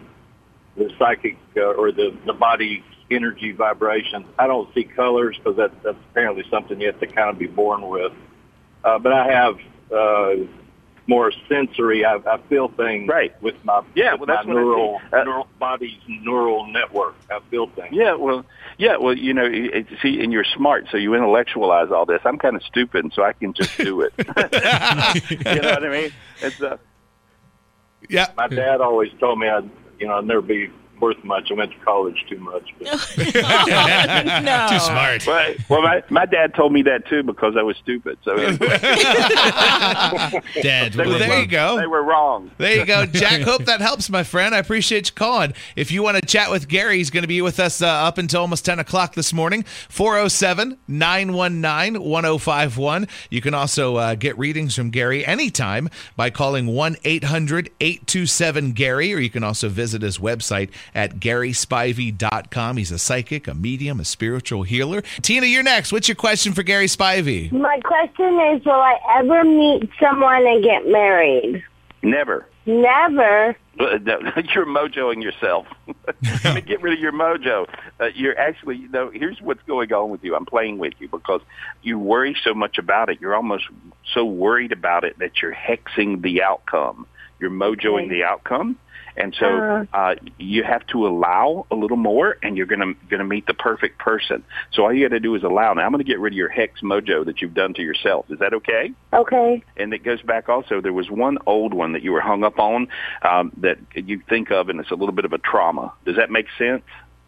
the 0.78 0.90
psychic 0.98 1.38
uh, 1.58 1.62
or 1.62 1.92
the 1.92 2.18
the 2.26 2.34
body 2.34 2.84
energy 3.10 3.52
vibrations. 3.52 4.26
I 4.40 4.48
don't 4.48 4.74
see 4.74 4.86
colors 4.86 5.38
because 5.38 5.58
that, 5.58 5.72
that's 5.84 5.98
apparently 6.12 6.46
something 6.50 6.80
you 6.80 6.88
have 6.88 7.00
to 7.02 7.08
kind 7.08 7.30
of 7.30 7.38
be 7.38 7.48
born 7.48 7.88
with. 7.90 8.14
Uh, 8.84 8.98
but 8.98 9.12
I 9.12 9.28
have 9.28 9.56
uh, 9.92 10.48
more 11.08 11.32
sensory. 11.50 12.06
I, 12.06 12.16
I 12.16 12.38
feel 12.50 12.68
things 12.70 13.08
Right. 13.10 13.34
with 13.42 13.56
my 13.66 13.82
Yeah, 13.96 14.14
with 14.14 14.30
well, 14.30 14.38
that's 14.38 14.48
my 14.48 14.54
what 14.54 14.60
I 14.60 14.64
neural. 14.64 15.02
Uh, 15.12 15.24
neural 15.24 15.48
body's 15.60 15.98
neural 16.08 16.68
network. 16.68 17.16
I 17.30 17.40
feel 17.50 17.68
things. 17.68 17.90
Yeah, 17.92 18.14
well, 18.14 18.46
yeah, 18.78 18.98
well, 18.98 19.18
you 19.18 19.34
know, 19.34 19.46
it, 19.46 19.54
it- 19.76 19.88
see, 20.02 20.22
and 20.24 20.32
you're 20.32 20.46
smart, 20.56 20.86
so 20.92 20.98
you 20.98 21.14
intellectualize 21.16 21.92
all 21.92 22.06
this. 22.06 22.22
I'm 22.24 22.38
kind 22.38 22.56
of 22.56 22.64
stupid, 22.64 23.04
and 23.04 23.14
so 23.14 23.24
I 23.24 23.34
can 23.34 23.54
just 23.54 23.78
do 23.78 24.02
it. 24.02 24.14
you 24.20 25.62
know 25.62 25.72
what 25.72 25.84
I 25.86 25.90
mean? 25.90 26.12
It's 26.42 26.62
uh, 26.62 26.78
yeah. 28.10 28.28
My 28.38 28.48
dad 28.48 28.82
always 28.82 29.12
told 29.20 29.40
me 29.40 29.48
I'd 29.50 29.70
you 30.00 30.08
know 30.08 30.18
I'd 30.18 30.26
never 30.26 30.42
be 30.42 30.70
worth 31.02 31.22
much. 31.24 31.52
I 31.52 31.56
went 31.56 31.72
to 31.72 31.78
college 31.80 32.24
too 32.30 32.40
much. 32.40 32.74
But 32.80 32.92
Too 34.70 34.80
smart. 34.80 35.28
Well, 35.28 35.56
well, 35.70 35.82
my 35.82 36.04
my 36.10 36.26
dad 36.26 36.54
told 36.54 36.72
me 36.72 36.82
that 36.84 37.08
too 37.08 37.24
because 37.24 37.56
I 37.58 37.64
was 37.64 37.76
stupid. 37.78 38.18
So 38.24 38.36
anyway. 38.36 38.58
Dad. 40.62 40.96
Well, 40.96 41.10
were 41.10 41.18
there 41.18 41.40
you 41.40 41.48
go. 41.48 41.78
They 41.78 41.88
were 41.88 42.04
wrong. 42.04 42.52
There 42.58 42.78
you 42.78 42.86
go, 42.86 43.06
Jack. 43.06 43.42
Hope 43.42 43.66
that 43.66 43.82
helps, 43.82 44.10
my 44.10 44.24
friend. 44.24 44.54
I 44.54 44.60
appreciate 44.60 45.10
you 45.10 45.16
calling. 45.16 45.54
If 45.76 45.92
you 45.92 46.04
want 46.04 46.18
to 46.18 46.26
chat 46.26 46.52
with 46.52 46.68
Gary, 46.68 46.98
he's 46.98 47.10
going 47.10 47.24
to 47.24 47.28
be 47.28 47.42
with 47.42 47.60
us 47.60 47.82
uh, 47.82 47.88
up 47.88 48.18
until 48.18 48.42
almost 48.42 48.66
10 48.66 48.80
o'clock 48.80 49.16
this 49.16 49.34
morning. 49.34 49.64
407 49.90 50.78
919 50.88 52.04
1051. 52.04 53.08
You 53.30 53.42
can 53.42 53.54
also 53.54 53.96
uh, 53.96 54.16
get 54.16 54.38
readings 54.38 54.76
from 54.76 54.90
Gary 54.90 55.26
anytime 55.26 55.90
by 56.16 56.30
calling 56.30 56.68
1 56.68 56.98
800 57.04 57.70
827 57.80 58.72
Gary, 58.74 59.14
or 59.14 59.20
you 59.20 59.30
can 59.30 59.44
also 59.44 59.70
visit 59.70 60.02
his 60.02 60.18
website 60.18 60.70
at 60.94 61.16
GarySpivey.com. 61.16 62.78
He's 62.78 62.92
a 62.92 63.00
psychic, 63.00 63.48
a 63.48 63.54
medium, 63.54 64.00
a 64.00 64.06
spiritual 64.06 64.64
healer. 64.64 65.02
Tina, 65.22 65.46
you're 65.46 65.64
next. 65.64 65.92
What's 65.92 66.08
your 66.08 66.16
question 66.16 66.54
for 66.54 66.64
Gary 66.64 66.88
Spivey? 66.88 67.52
My 67.52 67.80
question 67.82 68.40
is, 68.54 68.66
will 68.66 68.74
I 68.74 68.98
ever 69.18 69.44
meet 69.44 69.90
someone 70.00 70.46
and 70.46 70.64
get 70.64 70.88
married? 70.88 71.64
Never. 72.04 72.48
Never. 72.66 73.56
You're 73.78 74.66
mojoing 74.66 75.24
yourself. 75.24 75.66
Let 76.44 76.56
me 76.56 76.62
get 76.62 76.82
rid 76.82 76.94
of 76.94 77.00
your 77.00 77.12
mojo. 77.12 77.68
Uh, 78.00 78.10
you're 78.14 78.38
actually, 78.38 78.78
you 78.78 78.90
know, 78.90 79.10
here's 79.10 79.42
what's 79.42 79.64
going 79.64 79.92
on 79.92 80.12
with 80.12 80.24
you. 80.24 80.36
I'm 80.36 80.46
playing 80.46 80.78
with 80.78 80.94
you 81.00 81.08
because 81.08 81.42
you 81.82 81.98
worry 81.98 82.36
so 82.44 82.54
much 82.54 82.78
about 82.78 83.10
it. 83.10 83.20
You're 83.20 83.36
almost 83.36 83.66
so 84.14 84.26
worried 84.26 84.72
about 84.72 85.04
it 85.04 85.18
that 85.20 85.42
you're 85.42 85.56
hexing 85.56 86.22
the 86.22 86.44
outcome. 86.44 87.08
You're 87.40 87.50
mojoing 87.50 88.10
the 88.10 88.24
outcome. 88.24 88.78
And 89.18 89.36
so 89.40 89.46
Uh. 89.46 89.86
uh, 89.94 90.16
you 90.38 90.64
have 90.64 90.86
to 90.88 91.06
allow 91.08 91.66
a 91.72 91.76
little 91.76 91.98
more, 91.98 92.38
and 92.44 92.56
you're 92.58 92.66
gonna 92.66 92.94
gonna 93.10 93.24
meet 93.26 93.46
the 93.48 93.54
perfect 93.54 94.00
person. 94.00 94.44
So 94.72 94.84
all 94.84 94.94
you 94.94 95.08
got 95.08 95.14
to 95.16 95.20
do 95.20 95.36
is 95.36 95.44
allow. 95.44 95.74
Now 95.74 95.84
I'm 95.86 95.92
going 95.92 96.04
to 96.04 96.10
get 96.10 96.20
rid 96.20 96.34
of 96.34 96.38
your 96.38 96.50
hex 96.50 96.82
mojo 96.82 97.26
that 97.26 97.42
you've 97.42 97.54
done 97.54 97.74
to 97.76 97.82
yourself. 97.82 98.26
Is 98.30 98.40
that 98.40 98.54
okay? 98.54 98.92
Okay. 99.14 99.64
and 99.78 99.94
it 99.94 100.04
goes 100.04 100.22
back 100.22 100.48
also 100.50 100.80
there 100.82 100.94
was 100.94 101.10
one 101.10 101.38
old 101.46 101.74
one 101.74 101.94
that 101.94 102.02
you 102.02 102.12
were 102.12 102.22
hung 102.22 102.44
up 102.44 102.60
on 102.60 102.88
um, 103.24 103.52
that 103.58 103.78
you 103.96 104.22
think 104.30 104.52
of 104.52 104.70
and 104.70 104.80
it's 104.80 104.92
a 104.92 104.96
little 104.96 105.14
bit 105.14 105.26
of 105.26 105.34
a 105.34 105.38
trauma 105.38 105.92
does 106.06 106.16
that 106.16 106.30
make 106.32 106.48
sense 106.58 106.84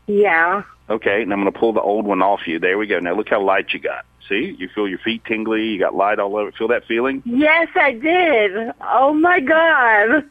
Yeah. 0.08 0.63
okay 0.89 1.22
and 1.22 1.32
i'm 1.34 1.41
going 1.41 1.52
to 1.52 1.58
pull 1.60 1.74
the 1.74 1.82
old 1.82 2.06
one 2.06 2.22
off 2.22 2.48
you 2.48 2.60
there 2.60 2.78
we 2.78 2.88
go 2.88 3.00
now 3.00 3.13
look 3.13 3.30
how 3.30 3.41
light 3.41 3.74
you 3.74 3.80
got 3.80 4.06
see 4.30 4.56
you 4.58 4.69
feel 4.74 4.88
your 4.88 5.00
feet 5.00 5.24
tingly 5.26 5.65
you 5.67 5.80
got 5.80 5.93
light 5.96 6.19
all 6.19 6.36
over 6.38 6.52
feel 6.54 6.69
that 6.69 6.86
feeling 6.86 7.22
Yes, 7.26 7.67
I 7.76 7.91
did. 7.91 8.72
Oh 8.82 9.13
my 9.13 9.39
God. 9.41 10.30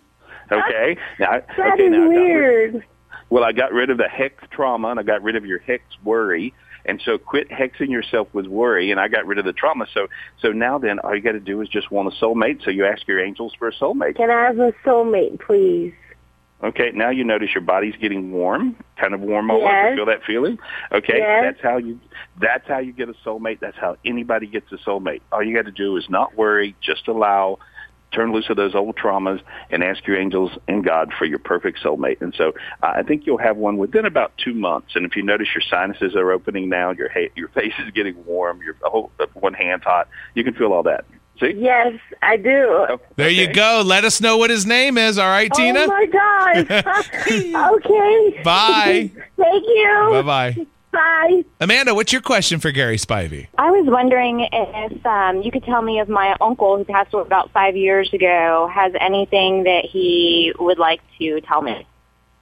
Okay 0.52 0.96
now, 1.18 1.40
That 1.56 1.72
okay 1.74 1.84
is 1.84 1.90
now 1.92 1.96
I 1.96 2.00
got 2.00 2.08
rid- 2.08 2.72
weird. 2.74 2.84
well 3.30 3.44
i 3.44 3.52
got 3.52 3.72
rid 3.72 3.90
of 3.90 3.98
the 3.98 4.08
hex 4.08 4.34
trauma 4.50 4.88
and 4.88 5.00
i 5.00 5.02
got 5.02 5.22
rid 5.22 5.36
of 5.36 5.44
your 5.46 5.58
hex 5.60 5.82
worry 6.04 6.52
and 6.84 7.00
so 7.04 7.16
quit 7.18 7.48
hexing 7.48 7.90
yourself 7.90 8.28
with 8.32 8.46
worry 8.46 8.90
and 8.90 8.98
i 9.00 9.08
got 9.08 9.26
rid 9.26 9.38
of 9.38 9.44
the 9.44 9.52
trauma 9.52 9.86
so 9.94 10.06
so 10.40 10.48
now 10.52 10.78
then 10.78 10.98
all 11.00 11.14
you 11.14 11.22
got 11.22 11.32
to 11.32 11.40
do 11.40 11.60
is 11.60 11.68
just 11.68 11.90
want 11.90 12.12
a 12.12 12.16
soulmate 12.24 12.62
so 12.64 12.70
you 12.70 12.84
ask 12.84 13.06
your 13.06 13.20
angels 13.24 13.52
for 13.58 13.68
a 13.68 13.72
soulmate 13.74 14.16
Can 14.16 14.30
I 14.30 14.44
have 14.46 14.58
a 14.58 14.72
soulmate, 14.84 15.40
please? 15.40 15.92
Okay, 16.64 16.92
now 16.94 17.10
you 17.10 17.24
notice 17.24 17.48
your 17.56 17.62
body's 17.62 17.96
getting 18.00 18.30
warm, 18.30 18.76
kind 18.96 19.14
of 19.14 19.20
warm 19.20 19.50
all 19.50 19.56
over. 19.56 19.66
Yes. 19.66 19.96
Feel 19.96 20.06
that 20.06 20.22
feeling? 20.24 20.58
Okay, 20.92 21.18
Yes. 21.18 21.42
that's 21.56 21.60
how 21.60 21.76
you 21.76 21.98
that's 22.40 22.68
how 22.68 22.78
you 22.78 22.92
get 22.92 23.08
a 23.08 23.14
soulmate. 23.26 23.58
That's 23.58 23.76
how 23.76 23.96
anybody 24.04 24.46
gets 24.46 24.70
a 24.70 24.76
soulmate. 24.76 25.22
All 25.32 25.42
you 25.42 25.56
got 25.56 25.64
to 25.64 25.72
do 25.72 25.96
is 25.96 26.08
not 26.08 26.36
worry, 26.36 26.76
just 26.80 27.08
allow, 27.08 27.58
turn 28.12 28.32
loose 28.32 28.48
of 28.50 28.56
those 28.56 28.74
old 28.74 28.96
traumas, 28.96 29.40
and 29.70 29.82
ask 29.82 30.06
your 30.06 30.16
angels 30.16 30.52
and 30.68 30.84
God 30.84 31.12
for 31.18 31.24
your 31.24 31.38
perfect 31.38 31.80
soulmate. 31.82 32.20
And 32.20 32.34
so 32.36 32.52
uh, 32.82 32.92
I 32.96 33.02
think 33.02 33.26
you'll 33.26 33.38
have 33.38 33.56
one 33.56 33.76
within 33.76 34.04
about 34.04 34.32
two 34.36 34.54
months. 34.54 34.92
And 34.94 35.04
if 35.04 35.16
you 35.16 35.22
notice 35.22 35.48
your 35.54 35.62
sinuses 35.68 36.14
are 36.16 36.30
opening 36.32 36.68
now, 36.68 36.90
your 36.90 37.08
ha- 37.08 37.32
your 37.34 37.48
face 37.48 37.74
is 37.84 37.90
getting 37.92 38.24
warm, 38.24 38.60
your 38.62 38.76
whole 38.82 39.10
one 39.34 39.54
hand's 39.54 39.84
hot, 39.84 40.08
you 40.34 40.44
can 40.44 40.54
feel 40.54 40.72
all 40.72 40.82
that. 40.84 41.04
See? 41.40 41.54
Yes, 41.56 41.98
I 42.20 42.36
do. 42.36 42.98
There 43.16 43.30
you 43.30 43.52
go. 43.52 43.82
Let 43.84 44.04
us 44.04 44.20
know 44.20 44.36
what 44.36 44.50
his 44.50 44.66
name 44.66 44.98
is. 44.98 45.18
All 45.18 45.28
right, 45.28 45.52
Tina? 45.52 45.80
Oh 45.80 45.86
my 45.86 46.06
God. 46.06 46.70
okay. 47.76 48.42
Bye. 48.42 49.10
Thank 49.36 49.64
you. 49.66 50.08
Bye 50.12 50.22
bye. 50.22 50.66
Bye. 50.92 51.42
Amanda, 51.60 51.94
what's 51.94 52.12
your 52.12 52.20
question 52.22 52.60
for 52.60 52.70
Gary 52.70 52.98
Spivey? 52.98 53.48
I 53.56 53.70
was 53.70 53.86
wondering 53.88 54.46
if 54.52 55.06
um, 55.06 55.40
you 55.42 55.50
could 55.50 55.64
tell 55.64 55.80
me 55.80 56.00
if 56.00 56.08
my 56.08 56.36
uncle, 56.40 56.76
who 56.76 56.84
passed 56.84 57.14
away 57.14 57.22
about 57.22 57.50
five 57.52 57.76
years 57.76 58.12
ago, 58.12 58.68
has 58.72 58.92
anything 59.00 59.64
that 59.64 59.86
he 59.86 60.52
would 60.58 60.78
like 60.78 61.00
to 61.18 61.40
tell 61.40 61.62
me. 61.62 61.86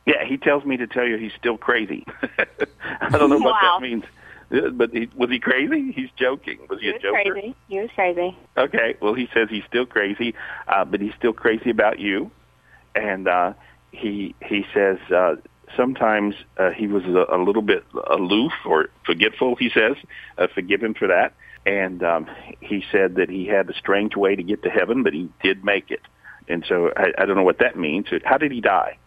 Yeah, 0.06 0.24
he 0.26 0.36
tells 0.36 0.64
me 0.64 0.76
to 0.78 0.86
tell 0.88 1.06
you 1.06 1.16
he's 1.16 1.32
still 1.38 1.56
crazy. 1.56 2.04
I 3.00 3.10
don't 3.16 3.30
know 3.30 3.38
what 3.38 3.52
Wow. 3.62 3.78
that 3.78 3.82
means. 3.82 4.04
But 4.72 4.90
he, 4.92 5.08
was 5.14 5.30
he 5.30 5.38
crazy? 5.38 5.92
He's 5.92 6.08
joking. 6.16 6.58
Was 6.68 6.80
he, 6.80 6.86
He 6.86 6.90
a 6.90 6.94
was 6.94 7.02
joker? 7.02 7.22
crazy. 7.32 7.54
He 7.68 7.78
was 7.78 7.90
crazy. 7.94 8.36
Okay. 8.56 8.96
Well, 9.00 9.14
he 9.14 9.28
says 9.32 9.46
he's 9.48 9.62
still 9.68 9.86
crazy, 9.86 10.34
uh, 10.66 10.84
but 10.84 11.00
he's 11.00 11.14
still 11.16 11.32
crazy 11.32 11.70
about 11.70 12.00
you, 12.00 12.32
and 12.96 13.28
uh, 13.28 13.52
he 13.92 14.34
he 14.44 14.66
says 14.74 14.98
uh, 15.14 15.36
sometimes 15.76 16.35
uh, 16.56 16.70
he 16.70 16.87
was 16.87 17.04
a, 17.04 17.35
a 17.35 17.38
little 17.42 17.62
bit 17.62 17.85
aloof 18.11 18.52
or 18.64 18.88
forgetful. 19.04 19.56
He 19.56 19.70
says, 19.70 19.96
uh, 20.38 20.46
forgive 20.54 20.83
him 20.83 20.94
for 20.94 21.09
that. 21.09 21.35
And 21.66 22.02
um, 22.02 22.28
he 22.61 22.85
said 22.90 23.16
that 23.16 23.28
he 23.28 23.46
had 23.46 23.68
a 23.68 23.74
strange 23.74 24.16
way 24.16 24.35
to 24.35 24.42
get 24.42 24.62
to 24.62 24.70
heaven, 24.70 25.02
but 25.02 25.12
he 25.12 25.28
did 25.42 25.64
make 25.64 25.90
it. 25.90 26.00
And 26.48 26.64
so 26.68 26.90
I, 26.96 27.12
I 27.18 27.26
don't 27.26 27.37
know 27.37 27.42
what 27.42 27.59
that 27.59 27.76
means. 27.76 28.06
How 28.24 28.38
did 28.38 28.50
he 28.50 28.61
die? 28.61 28.98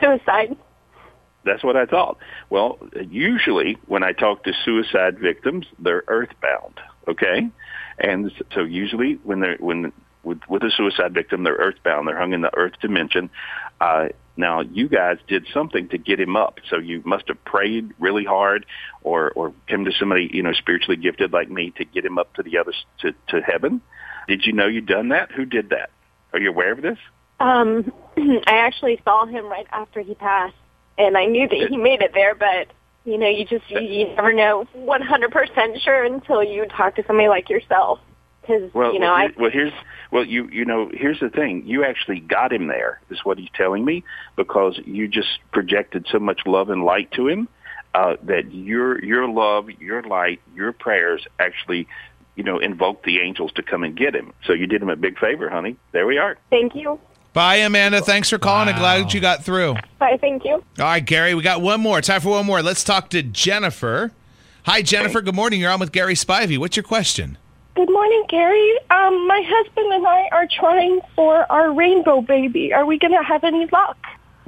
Suicide. 0.00 0.56
That's 1.44 1.64
what 1.64 1.76
I 1.76 1.86
thought. 1.86 2.18
Well, 2.50 2.78
usually 3.08 3.78
when 3.86 4.02
I 4.02 4.12
talk 4.12 4.44
to 4.44 4.52
suicide 4.64 5.18
victims, 5.18 5.66
they're 5.78 6.04
earthbound. 6.08 6.80
Okay, 7.06 7.48
and 7.98 8.30
so 8.54 8.64
usually 8.64 9.14
when 9.24 9.40
they're 9.40 9.56
when 9.58 9.92
with, 10.22 10.40
with 10.48 10.62
a 10.62 10.70
suicide 10.70 11.14
victim, 11.14 11.44
they're 11.44 11.54
earthbound. 11.54 12.06
They're 12.06 12.18
hung 12.18 12.32
in 12.32 12.42
the 12.42 12.54
earth 12.56 12.74
dimension. 12.80 13.30
Uh, 13.80 14.08
now, 14.38 14.60
you 14.60 14.88
guys 14.88 15.18
did 15.26 15.46
something 15.52 15.88
to 15.88 15.98
get 15.98 16.20
him 16.20 16.36
up. 16.36 16.60
So 16.70 16.78
you 16.78 17.02
must 17.04 17.26
have 17.26 17.44
prayed 17.44 17.92
really 17.98 18.24
hard, 18.24 18.64
or 19.02 19.32
or 19.32 19.52
come 19.68 19.84
to 19.84 19.92
somebody 19.98 20.30
you 20.32 20.42
know 20.42 20.52
spiritually 20.52 20.96
gifted 20.96 21.32
like 21.32 21.50
me 21.50 21.72
to 21.76 21.84
get 21.84 22.04
him 22.04 22.18
up 22.18 22.32
to 22.34 22.42
the 22.42 22.58
other 22.58 22.72
to 23.00 23.12
to 23.28 23.42
heaven. 23.42 23.82
Did 24.28 24.46
you 24.46 24.52
know 24.52 24.66
you'd 24.66 24.86
done 24.86 25.08
that? 25.08 25.32
Who 25.32 25.44
did 25.44 25.70
that? 25.70 25.90
Are 26.32 26.40
you 26.40 26.50
aware 26.50 26.72
of 26.72 26.82
this? 26.82 26.98
Um, 27.40 27.92
I 28.16 28.58
actually 28.58 29.00
saw 29.04 29.26
him 29.26 29.46
right 29.46 29.66
after 29.72 30.00
he 30.00 30.14
passed, 30.14 30.54
and 30.96 31.18
I 31.18 31.26
knew 31.26 31.48
that 31.48 31.66
he 31.68 31.76
made 31.76 32.00
it 32.00 32.12
there. 32.14 32.36
But 32.36 32.68
you 33.04 33.18
know, 33.18 33.28
you 33.28 33.44
just 33.44 33.68
you, 33.68 33.80
you 33.80 34.14
never 34.14 34.32
know 34.32 34.66
100% 34.76 35.80
sure 35.80 36.04
until 36.04 36.44
you 36.44 36.66
talk 36.66 36.94
to 36.96 37.04
somebody 37.06 37.28
like 37.28 37.50
yourself. 37.50 37.98
Because 38.48 38.72
Well, 38.74 38.92
you 38.92 38.98
know, 38.98 39.06
well, 39.06 39.14
I 39.14 39.28
well, 39.36 39.50
here's 39.50 39.72
well, 40.10 40.24
you 40.24 40.48
you 40.50 40.64
know, 40.64 40.90
here's 40.92 41.20
the 41.20 41.28
thing. 41.28 41.66
You 41.66 41.84
actually 41.84 42.20
got 42.20 42.52
him 42.52 42.66
there. 42.68 43.00
Is 43.10 43.24
what 43.24 43.38
he's 43.38 43.50
telling 43.54 43.84
me 43.84 44.04
because 44.36 44.80
you 44.86 45.06
just 45.08 45.28
projected 45.52 46.06
so 46.10 46.18
much 46.18 46.40
love 46.46 46.70
and 46.70 46.84
light 46.84 47.10
to 47.12 47.28
him 47.28 47.48
uh, 47.94 48.16
that 48.22 48.52
your 48.52 49.04
your 49.04 49.28
love, 49.28 49.68
your 49.80 50.02
light, 50.02 50.40
your 50.54 50.72
prayers 50.72 51.26
actually, 51.38 51.86
you 52.36 52.44
know, 52.44 52.58
invoked 52.58 53.04
the 53.04 53.20
angels 53.20 53.52
to 53.52 53.62
come 53.62 53.84
and 53.84 53.96
get 53.96 54.14
him. 54.14 54.32
So 54.46 54.52
you 54.54 54.66
did 54.66 54.82
him 54.82 54.88
a 54.88 54.96
big 54.96 55.18
favor, 55.18 55.50
honey. 55.50 55.76
There 55.92 56.06
we 56.06 56.18
are. 56.18 56.38
thank 56.50 56.74
you. 56.74 56.98
Bye, 57.34 57.56
Amanda. 57.56 58.00
Thanks 58.00 58.30
for 58.30 58.38
calling. 58.38 58.68
I'm 58.68 58.78
glad 58.78 59.04
that 59.04 59.14
you 59.14 59.20
got 59.20 59.44
through. 59.44 59.74
Bye, 59.98 60.16
thank 60.20 60.44
you. 60.44 60.54
All 60.54 60.64
right, 60.78 61.04
Gary, 61.04 61.34
we 61.34 61.42
got 61.42 61.60
one 61.60 61.80
more. 61.80 62.00
Time 62.00 62.20
for 62.20 62.30
one 62.30 62.46
more. 62.46 62.62
Let's 62.62 62.82
talk 62.82 63.10
to 63.10 63.22
Jennifer. 63.22 64.12
Hi, 64.64 64.82
Jennifer. 64.82 65.20
Good 65.20 65.34
morning. 65.36 65.60
You're 65.60 65.70
on 65.70 65.78
with 65.78 65.92
Gary 65.92 66.14
Spivey. 66.14 66.58
What's 66.58 66.76
your 66.76 66.82
question? 66.82 67.38
Good 67.78 67.92
morning, 67.92 68.24
Gary. 68.28 68.72
Um, 68.90 69.28
my 69.28 69.40
husband 69.46 69.92
and 69.92 70.04
I 70.04 70.28
are 70.32 70.48
trying 70.48 70.98
for 71.14 71.46
our 71.48 71.72
rainbow 71.72 72.20
baby. 72.20 72.72
Are 72.72 72.84
we 72.84 72.98
going 72.98 73.12
to 73.12 73.22
have 73.22 73.44
any 73.44 73.66
luck? 73.66 73.96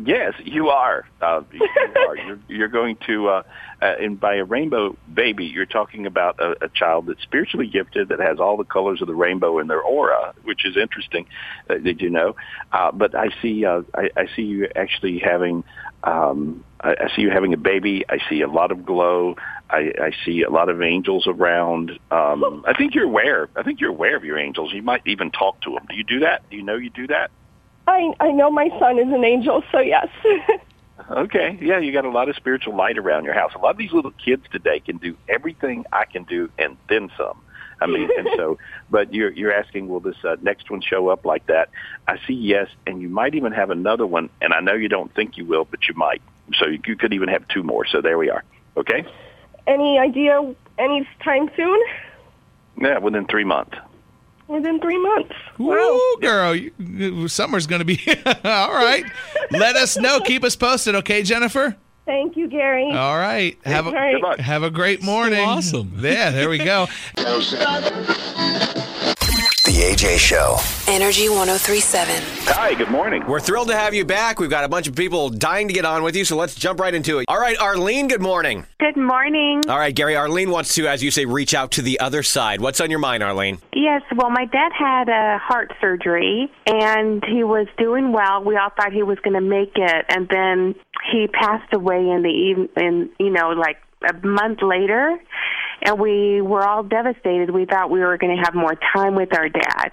Yes, 0.05 0.35
you 0.43 0.71
are. 0.71 1.07
Uh, 1.21 1.43
you 1.53 1.69
are. 2.09 2.17
You're, 2.17 2.39
you're 2.49 2.69
going 2.69 2.97
to, 3.07 3.29
uh, 3.29 3.43
uh, 3.81 3.95
and 4.01 4.19
by 4.19 4.35
a 4.35 4.45
rainbow 4.45 4.97
baby, 5.15 5.45
you're 5.45 5.65
talking 5.65 6.07
about 6.07 6.41
a, 6.41 6.65
a 6.65 6.69
child 6.71 7.07
that's 7.07 7.23
spiritually 7.23 7.69
gifted 7.69 8.09
that 8.09 8.19
has 8.19 8.41
all 8.41 8.57
the 8.57 8.65
colors 8.65 9.01
of 9.01 9.07
the 9.07 9.15
rainbow 9.15 9.61
in 9.61 9.69
their 9.69 9.81
aura, 9.81 10.35
which 10.43 10.65
is 10.65 10.77
interesting. 10.77 11.27
Uh, 11.69 11.75
did 11.75 12.01
you 12.01 12.11
know? 12.11 12.35
Uh, 12.73 12.91
but 12.91 13.15
I 13.15 13.29
see, 13.41 13.65
uh, 13.65 13.83
I, 13.95 14.11
I 14.17 14.27
see 14.35 14.43
you 14.43 14.69
actually 14.75 15.21
having. 15.21 15.63
Um, 16.03 16.65
I, 16.81 16.97
I 16.99 17.15
see 17.15 17.23
you 17.23 17.31
having 17.31 17.55
a 17.55 17.59
baby. 17.59 18.05
I 18.09 18.19
see 18.29 18.41
a 18.41 18.49
lot 18.49 18.73
of 18.73 18.85
glow. 18.85 19.37
I, 19.71 19.93
I 20.01 20.11
see 20.25 20.43
a 20.43 20.51
lot 20.51 20.69
of 20.69 20.83
angels 20.83 21.27
around. 21.27 21.93
Um, 22.11 22.65
I 22.67 22.75
think 22.77 22.95
you're 22.95 23.05
aware. 23.05 23.49
I 23.57 23.63
think 23.63 23.81
you're 23.81 23.91
aware 23.91 24.17
of 24.17 24.25
your 24.25 24.39
angels. 24.39 24.73
You 24.73 24.83
might 24.83 25.03
even 25.07 25.31
talk 25.31 25.61
to 25.63 25.71
them. 25.71 25.87
Do 25.89 25.95
you 25.95 26.05
do 26.05 26.21
that? 26.21 26.49
Do 26.51 26.57
you 26.57 26.63
know 26.63 26.77
you 26.77 26.91
do 26.91 27.07
that? 27.07 27.31
I 27.87 28.13
I 28.21 28.31
know 28.33 28.51
my 28.51 28.69
son 28.79 28.99
is 28.99 29.13
an 29.13 29.25
angel, 29.25 29.63
so 29.73 29.81
yes. 29.81 30.09
Okay, 31.11 31.59
yeah, 31.61 31.79
you 31.79 31.93
got 31.93 32.05
a 32.05 32.11
lot 32.11 32.29
of 32.29 32.37
spiritual 32.37 32.77
light 32.77 32.99
around 32.99 33.25
your 33.25 33.35
house. 33.35 33.53
A 33.55 33.59
lot 33.59 33.71
of 33.71 33.79
these 33.79 33.93
little 33.93 34.13
kids 34.13 34.45
today 34.53 34.81
can 34.81 34.99
do 34.99 35.17
everything 35.29 35.85
I 35.91 36.05
can 36.05 36.25
do 36.25 36.51
and 36.59 36.77
then 36.89 37.11
some. 37.17 37.41
I 37.81 37.87
mean, 37.87 38.11
and 38.17 38.29
so, 38.37 38.59
but 38.91 39.13
you're 39.13 39.33
you're 39.33 39.53
asking, 39.53 39.89
will 39.89 40.01
this 40.01 40.17
uh, 40.23 40.37
next 40.43 40.71
one 40.71 40.83
show 40.83 41.09
up 41.09 41.25
like 41.25 41.47
that? 41.47 41.71
I 42.07 42.19
see 42.27 42.35
yes, 42.35 42.69
and 42.87 43.01
you 43.01 43.09
might 43.09 43.35
even 43.35 43.53
have 43.53 43.71
another 43.71 44.07
one, 44.07 44.29
and 44.41 44.53
I 44.53 44.61
know 44.61 44.75
you 44.75 44.89
don't 44.89 45.13
think 45.15 45.37
you 45.37 45.47
will, 45.47 45.65
but 45.65 45.89
you 45.89 45.95
might. 45.95 46.23
So 46.59 46.67
you, 46.67 46.81
you 46.87 46.97
could 46.97 47.13
even 47.13 47.29
have 47.29 47.49
two 47.49 47.63
more. 47.63 47.87
So 47.87 48.01
there 48.03 48.19
we 48.19 48.31
are. 48.31 48.45
Okay. 48.77 49.07
Any 49.67 49.99
idea 49.99 50.55
any 50.79 51.09
time 51.23 51.51
soon? 51.57 51.81
Yeah, 52.81 52.99
within 52.99 53.27
three 53.27 53.45
months. 53.45 53.77
Within 54.49 54.81
three 54.81 54.99
months. 55.01 55.33
Woo, 55.59 56.01
girl, 56.21 56.55
you, 56.57 57.29
summer's 57.29 57.67
going 57.69 57.79
to 57.81 57.85
be 57.85 58.01
all 58.45 58.73
right. 58.73 59.05
Let 59.53 59.77
us 59.77 59.97
know. 59.97 60.21
Keep 60.25 60.43
us 60.45 60.57
posted, 60.57 60.95
okay, 60.97 61.23
Jennifer? 61.23 61.77
Thank 62.07 62.37
you, 62.37 62.49
Gary. 62.49 62.91
All 62.93 63.17
right. 63.17 63.57
Have 63.65 63.87
a 63.87 63.93
Good 63.93 64.21
luck. 64.23 64.39
have 64.41 64.65
a 64.65 64.71
great 64.71 65.03
morning. 65.05 65.39
awesome. 65.47 65.93
Yeah, 66.01 66.31
there 66.31 66.49
we 66.49 66.59
go. 66.59 66.89
The 69.81 69.87
AJ 69.87 70.19
Show. 70.19 70.59
Energy 70.93 71.31
1037. 71.31 72.15
Hi, 72.55 72.75
good 72.75 72.91
morning. 72.91 73.25
We're 73.27 73.41
thrilled 73.41 73.69
to 73.69 73.75
have 73.75 73.95
you 73.95 74.05
back. 74.05 74.39
We've 74.39 74.51
got 74.51 74.65
a 74.65 74.69
bunch 74.69 74.87
of 74.89 74.95
people 74.95 75.31
dying 75.31 75.69
to 75.69 75.73
get 75.73 75.87
on 75.87 76.03
with 76.03 76.15
you, 76.15 76.27
so 76.27 76.37
let's 76.37 76.55
jump 76.55 76.81
right 76.81 76.93
into 76.93 77.19
it. 77.19 77.25
All 77.29 77.41
right, 77.41 77.59
Arlene, 77.59 78.07
good 78.07 78.21
morning. 78.21 78.67
Good 78.79 78.99
morning. 78.99 79.63
All 79.71 79.79
right, 79.79 79.95
Gary, 79.95 80.17
Arlene 80.17 80.51
wants 80.51 80.75
to, 80.75 80.87
as 80.87 81.03
you 81.03 81.11
say, 81.11 81.25
reach 81.25 81.55
out 81.55 81.71
to 81.73 81.83
the 81.83 81.99
other 81.99 82.23
side. 82.23 82.61
What's 82.61 82.83
on 82.83 82.91
your 82.91 82.99
mind, 82.99 83.23
Arlene? 83.23 83.57
Yes, 83.73 84.03
well, 84.15 84.29
my 84.29 84.45
dad 84.45 84.71
had 84.79 85.09
a 85.09 85.39
heart 85.39 85.73
surgery 85.81 86.53
and 86.67 87.25
he 87.25 87.43
was 87.43 87.67
doing 87.79 88.13
well. 88.13 88.45
We 88.45 88.59
all 88.59 88.69
thought 88.77 88.93
he 88.93 89.03
was 89.03 89.19
going 89.21 89.33
to 89.33 89.41
make 89.41 89.73
it, 89.77 90.05
and 90.11 90.29
then 90.29 90.75
he 91.11 91.27
passed 91.27 91.73
away 91.73 92.07
in 92.07 92.21
the 92.21 92.29
even 92.29 92.69
in 92.77 93.11
you 93.19 93.31
know 93.31 93.49
like 93.53 93.79
a 94.03 94.27
month 94.27 94.61
later, 94.63 95.19
and 95.83 95.99
we 95.99 96.41
were 96.41 96.67
all 96.67 96.83
devastated. 96.83 97.51
We 97.51 97.65
thought 97.65 97.91
we 97.91 98.01
were 98.01 98.19
going 98.19 98.37
to 98.37 98.43
have 98.43 98.55
more 98.55 98.77
time 98.95 99.15
with 99.15 99.35
our 99.37 99.49
dad. 99.49 99.93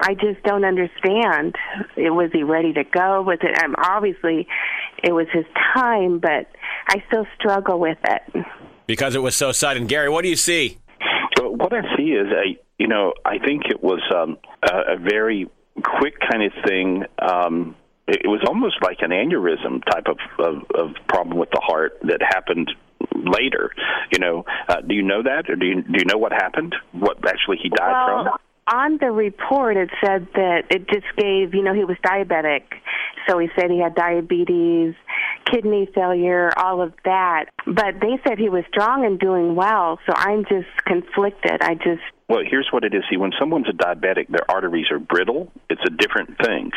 I 0.00 0.14
just 0.14 0.42
don't 0.44 0.64
understand. 0.64 1.54
It 1.96 2.10
was 2.10 2.30
he 2.32 2.42
ready 2.42 2.72
to 2.72 2.84
go? 2.84 3.22
Was 3.22 3.38
it? 3.42 3.62
Um, 3.62 3.74
obviously, 3.78 4.48
it 5.02 5.12
was 5.12 5.26
his 5.32 5.44
time, 5.74 6.18
but 6.18 6.48
I 6.88 7.02
still 7.08 7.26
struggle 7.38 7.78
with 7.78 7.98
it. 8.04 8.46
Because 8.86 9.14
it 9.14 9.20
was 9.20 9.36
so 9.36 9.52
sudden. 9.52 9.86
Gary, 9.86 10.08
what 10.08 10.22
do 10.22 10.28
you 10.28 10.36
see? 10.36 10.78
So 11.36 11.50
what 11.50 11.72
I 11.72 11.82
see 11.96 12.10
is 12.10 12.28
a, 12.32 12.58
you 12.78 12.88
know, 12.88 13.12
I 13.24 13.38
think 13.38 13.66
it 13.66 13.82
was 13.82 14.00
um, 14.14 14.38
a, 14.62 14.94
a 14.94 14.96
very 14.96 15.48
quick 15.82 16.14
kind 16.20 16.42
of 16.42 16.52
thing. 16.66 17.04
Um, 17.18 17.76
it, 18.08 18.22
it 18.24 18.28
was 18.28 18.42
almost 18.46 18.76
like 18.82 18.98
an 19.00 19.10
aneurysm 19.10 19.84
type 19.90 20.06
of, 20.06 20.18
of, 20.38 20.62
of 20.74 20.94
problem 21.08 21.38
with 21.38 21.50
the 21.50 21.60
heart 21.62 21.98
that 22.02 22.20
happened 22.22 22.72
later. 23.14 23.70
You 24.12 24.18
know, 24.18 24.44
uh, 24.68 24.80
do 24.80 24.94
you 24.94 25.02
know 25.02 25.22
that, 25.22 25.48
or 25.48 25.56
do 25.56 25.66
you 25.66 25.82
do 25.82 25.98
you 25.98 26.04
know 26.04 26.18
what 26.18 26.32
happened? 26.32 26.74
What 26.92 27.18
actually 27.26 27.58
he 27.62 27.68
died 27.68 28.06
from? 28.06 28.38
On 28.68 28.96
the 29.00 29.10
report, 29.10 29.76
it 29.76 29.90
said 30.04 30.28
that 30.34 30.62
it 30.70 30.88
just 30.88 31.06
gave, 31.16 31.52
you 31.52 31.64
know, 31.64 31.74
he 31.74 31.84
was 31.84 31.96
diabetic. 32.06 32.62
So 33.28 33.38
he 33.38 33.48
said 33.58 33.70
he 33.70 33.80
had 33.80 33.96
diabetes, 33.96 34.94
kidney 35.50 35.88
failure, 35.92 36.50
all 36.56 36.80
of 36.80 36.92
that. 37.04 37.46
But 37.66 38.00
they 38.00 38.20
said 38.26 38.38
he 38.38 38.48
was 38.48 38.64
strong 38.68 39.04
and 39.04 39.18
doing 39.18 39.56
well. 39.56 39.98
So 40.06 40.12
I'm 40.14 40.44
just 40.44 40.68
conflicted. 40.86 41.60
I 41.60 41.74
just 41.74 42.02
Well, 42.28 42.40
here's 42.48 42.68
what 42.70 42.84
it 42.84 42.94
is. 42.94 43.02
See, 43.10 43.16
when 43.16 43.32
someone's 43.38 43.68
a 43.68 43.72
diabetic, 43.72 44.28
their 44.28 44.48
arteries 44.50 44.86
are 44.90 44.98
brittle. 44.98 45.52
It's 45.68 45.82
a 45.84 45.90
different 45.90 46.38
thing. 46.38 46.70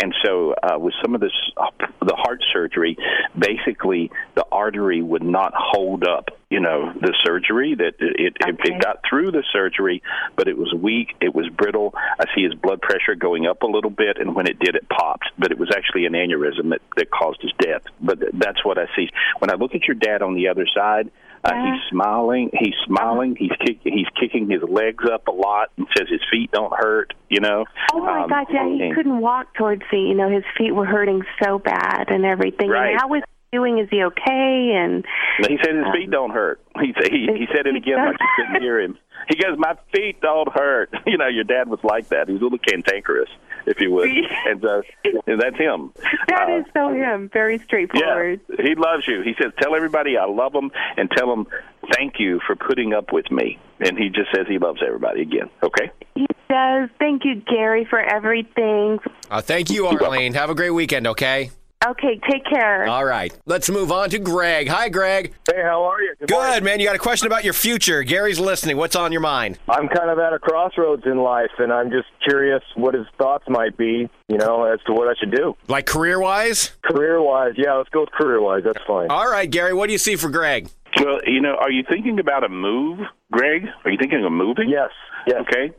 And 0.00 0.14
so, 0.24 0.54
uh, 0.62 0.78
with 0.78 0.94
some 1.02 1.14
of 1.14 1.20
this, 1.20 1.32
uh, 1.56 1.66
the 2.00 2.14
heart 2.16 2.42
surgery, 2.52 2.96
basically 3.36 4.10
the 4.34 4.44
artery 4.50 5.02
would 5.02 5.22
not 5.22 5.52
hold 5.54 6.04
up, 6.04 6.30
you 6.48 6.60
know, 6.60 6.92
the 6.98 7.14
surgery. 7.24 7.74
That 7.74 7.94
it, 7.98 8.36
it, 8.40 8.56
it 8.64 8.80
got 8.80 9.00
through 9.08 9.32
the 9.32 9.42
surgery, 9.52 10.02
but 10.36 10.48
it 10.48 10.56
was 10.56 10.72
weak. 10.72 11.08
It 11.20 11.34
was 11.34 11.48
brittle. 11.48 11.92
I 11.94 12.24
see 12.34 12.44
his 12.44 12.54
blood 12.54 12.80
pressure 12.80 13.14
going 13.14 13.46
up 13.46 13.62
a 13.62 13.66
little 13.66 13.90
bit, 13.90 14.18
and 14.18 14.34
when 14.34 14.46
it 14.46 14.58
did, 14.60 14.76
it 14.76 14.88
popped. 14.88 15.26
But 15.38 15.50
it 15.50 15.58
was 15.58 15.70
actually 15.76 16.06
an 16.06 16.12
aneurysm 16.14 16.70
that, 16.70 16.80
that 16.96 17.10
caused 17.10 17.42
his 17.42 17.52
death. 17.58 17.82
But 18.00 18.20
th- 18.20 18.32
that's 18.34 18.64
what 18.64 18.78
I 18.78 18.86
see. 18.96 19.10
When 19.40 19.50
I 19.50 19.54
look 19.54 19.74
at 19.74 19.86
your 19.86 19.96
dad 19.96 20.22
on 20.22 20.34
the 20.34 20.48
other 20.48 20.66
side, 20.74 21.10
uh, 21.44 21.52
he's 21.54 21.80
smiling. 21.90 22.50
He's 22.52 22.74
smiling. 22.86 23.36
He's 23.38 23.50
kick, 23.64 23.78
he's 23.82 24.06
kicking 24.20 24.48
his 24.48 24.62
legs 24.62 25.04
up 25.12 25.26
a 25.28 25.32
lot 25.32 25.70
and 25.76 25.86
says 25.96 26.06
his 26.08 26.20
feet 26.30 26.50
don't 26.52 26.72
hurt. 26.74 27.14
You 27.28 27.40
know. 27.40 27.64
Oh 27.92 28.00
my 28.00 28.22
Um, 28.22 28.28
God! 28.28 28.46
Yeah, 28.50 28.68
he 28.68 28.82
and- 28.82 28.94
couldn't 28.94 29.20
walk 29.20 29.54
towards 29.54 29.82
the. 29.90 29.98
You 29.98 30.14
know, 30.14 30.28
his 30.30 30.44
feet 30.56 30.72
were 30.72 30.86
hurting 30.86 31.22
so 31.42 31.58
bad 31.58 32.06
and 32.08 32.24
everything. 32.24 32.68
Right. 32.68 32.90
And 32.92 33.00
he 33.00 33.22
doing? 33.52 33.78
Is 33.78 33.88
he 33.90 34.02
okay? 34.02 34.72
And 34.74 35.04
He 35.46 35.58
said 35.62 35.76
his 35.76 35.84
Uh, 35.86 35.92
feet 35.92 36.10
don't 36.10 36.30
hurt. 36.30 36.60
He 36.80 36.92
said 37.00 37.12
he, 37.12 37.28
he 37.36 37.46
said 37.54 37.66
it 37.66 37.76
again 37.76 37.98
like 37.98 38.16
you 38.18 38.26
couldn't 38.36 38.62
hear 38.62 38.80
him. 38.80 38.98
He 39.28 39.36
goes, 39.36 39.56
"My 39.58 39.76
feet 39.94 40.20
don't 40.20 40.50
hurt." 40.52 40.90
You 41.06 41.18
know, 41.18 41.28
your 41.28 41.44
dad 41.44 41.68
was 41.68 41.78
like 41.84 42.08
that. 42.08 42.26
He 42.26 42.32
was 42.32 42.40
a 42.40 42.44
little 42.44 42.58
cantankerous, 42.58 43.28
if 43.66 43.78
you 43.80 43.90
would, 43.92 44.08
and 44.46 44.64
uh, 44.64 44.80
and 45.26 45.40
that's 45.40 45.56
him. 45.56 45.92
that 46.28 46.48
Uh, 46.48 46.58
is 46.60 46.64
so 46.74 46.88
him. 46.92 47.28
Very 47.32 47.58
straightforward. 47.58 48.40
Yeah, 48.48 48.64
he 48.64 48.74
loves 48.74 49.06
you. 49.06 49.20
He 49.22 49.34
says, 49.40 49.52
"Tell 49.60 49.76
everybody 49.76 50.16
I 50.16 50.24
love 50.24 50.52
them, 50.54 50.70
and 50.96 51.10
tell 51.10 51.28
them 51.28 51.46
thank 51.94 52.14
you 52.18 52.40
for 52.46 52.56
putting 52.56 52.94
up 52.94 53.12
with 53.12 53.30
me." 53.30 53.58
And 53.80 53.98
he 53.98 54.08
just 54.08 54.30
says 54.34 54.46
he 54.48 54.58
loves 54.58 54.80
everybody 54.84 55.20
again. 55.22 55.50
Okay. 55.62 55.90
He 56.14 56.26
does. 56.48 56.88
Thank 56.98 57.24
you, 57.24 57.34
Gary, 57.36 57.84
for 57.88 58.00
everything. 58.00 58.98
Uh, 59.30 59.40
thank 59.42 59.70
you, 59.70 59.86
Arlene. 59.86 60.32
Have 60.34 60.50
a 60.50 60.54
great 60.54 60.70
weekend, 60.70 61.06
okay? 61.06 61.50
Okay, 61.84 62.20
take 62.30 62.44
care. 62.44 62.86
All 62.86 63.04
right. 63.04 63.36
Let's 63.44 63.68
move 63.68 63.90
on 63.90 64.10
to 64.10 64.18
Greg. 64.20 64.68
Hi, 64.68 64.88
Greg. 64.88 65.34
Hey, 65.50 65.62
how 65.62 65.82
are 65.82 66.00
you? 66.00 66.14
Good, 66.26 66.62
man. 66.62 66.78
You 66.78 66.86
got 66.86 66.94
a 66.94 67.00
question 67.00 67.26
about 67.26 67.42
your 67.42 67.54
future. 67.54 68.04
Gary's 68.04 68.38
listening. 68.38 68.76
What's 68.76 68.94
on 68.94 69.10
your 69.10 69.20
mind? 69.20 69.58
I'm 69.68 69.88
kind 69.88 70.08
of 70.08 70.18
at 70.20 70.32
a 70.32 70.38
crossroads 70.38 71.02
in 71.06 71.18
life, 71.18 71.50
and 71.58 71.72
I'm 71.72 71.90
just 71.90 72.06
curious 72.26 72.62
what 72.76 72.94
his 72.94 73.06
thoughts 73.18 73.44
might 73.48 73.76
be, 73.76 74.08
you 74.28 74.38
know, 74.38 74.64
as 74.64 74.78
to 74.86 74.92
what 74.92 75.08
I 75.08 75.14
should 75.18 75.32
do. 75.32 75.56
Like 75.66 75.86
career 75.86 76.20
wise? 76.20 76.70
Career 76.84 77.20
wise, 77.20 77.54
yeah, 77.56 77.74
let's 77.74 77.88
go 77.88 78.02
with 78.02 78.12
career 78.12 78.40
wise. 78.40 78.62
That's 78.64 78.84
fine. 78.86 79.10
All 79.10 79.28
right, 79.28 79.50
Gary. 79.50 79.74
What 79.74 79.86
do 79.86 79.92
you 79.92 79.98
see 79.98 80.14
for 80.14 80.30
Greg? 80.30 80.68
Well, 81.00 81.20
you 81.26 81.40
know, 81.40 81.56
are 81.56 81.70
you 81.70 81.82
thinking 81.88 82.20
about 82.20 82.44
a 82.44 82.48
move, 82.48 83.00
Greg? 83.32 83.66
Are 83.84 83.90
you 83.90 83.98
thinking 83.98 84.24
of 84.24 84.30
moving? 84.30 84.68
Yes. 84.68 84.90
Yes. 85.26 85.42
Okay. 85.42 85.72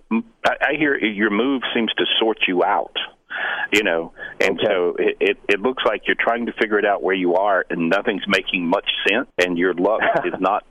I 0.45 0.73
hear 0.77 0.97
your 0.97 1.29
move 1.29 1.61
seems 1.73 1.93
to 1.93 2.05
sort 2.19 2.39
you 2.47 2.63
out. 2.63 2.97
You 3.71 3.83
know, 3.83 4.13
and 4.39 4.59
so 4.63 4.95
it, 4.99 5.17
it 5.19 5.37
it 5.49 5.59
looks 5.59 5.83
like 5.85 6.03
you're 6.07 6.17
trying 6.19 6.45
to 6.45 6.53
figure 6.53 6.79
it 6.79 6.85
out 6.85 7.01
where 7.01 7.15
you 7.15 7.35
are, 7.35 7.65
and 7.69 7.89
nothing's 7.89 8.27
making 8.27 8.67
much 8.67 8.89
sense, 9.07 9.27
and 9.37 9.57
your 9.57 9.73
luck 9.73 10.01
is 10.25 10.33
not 10.39 10.65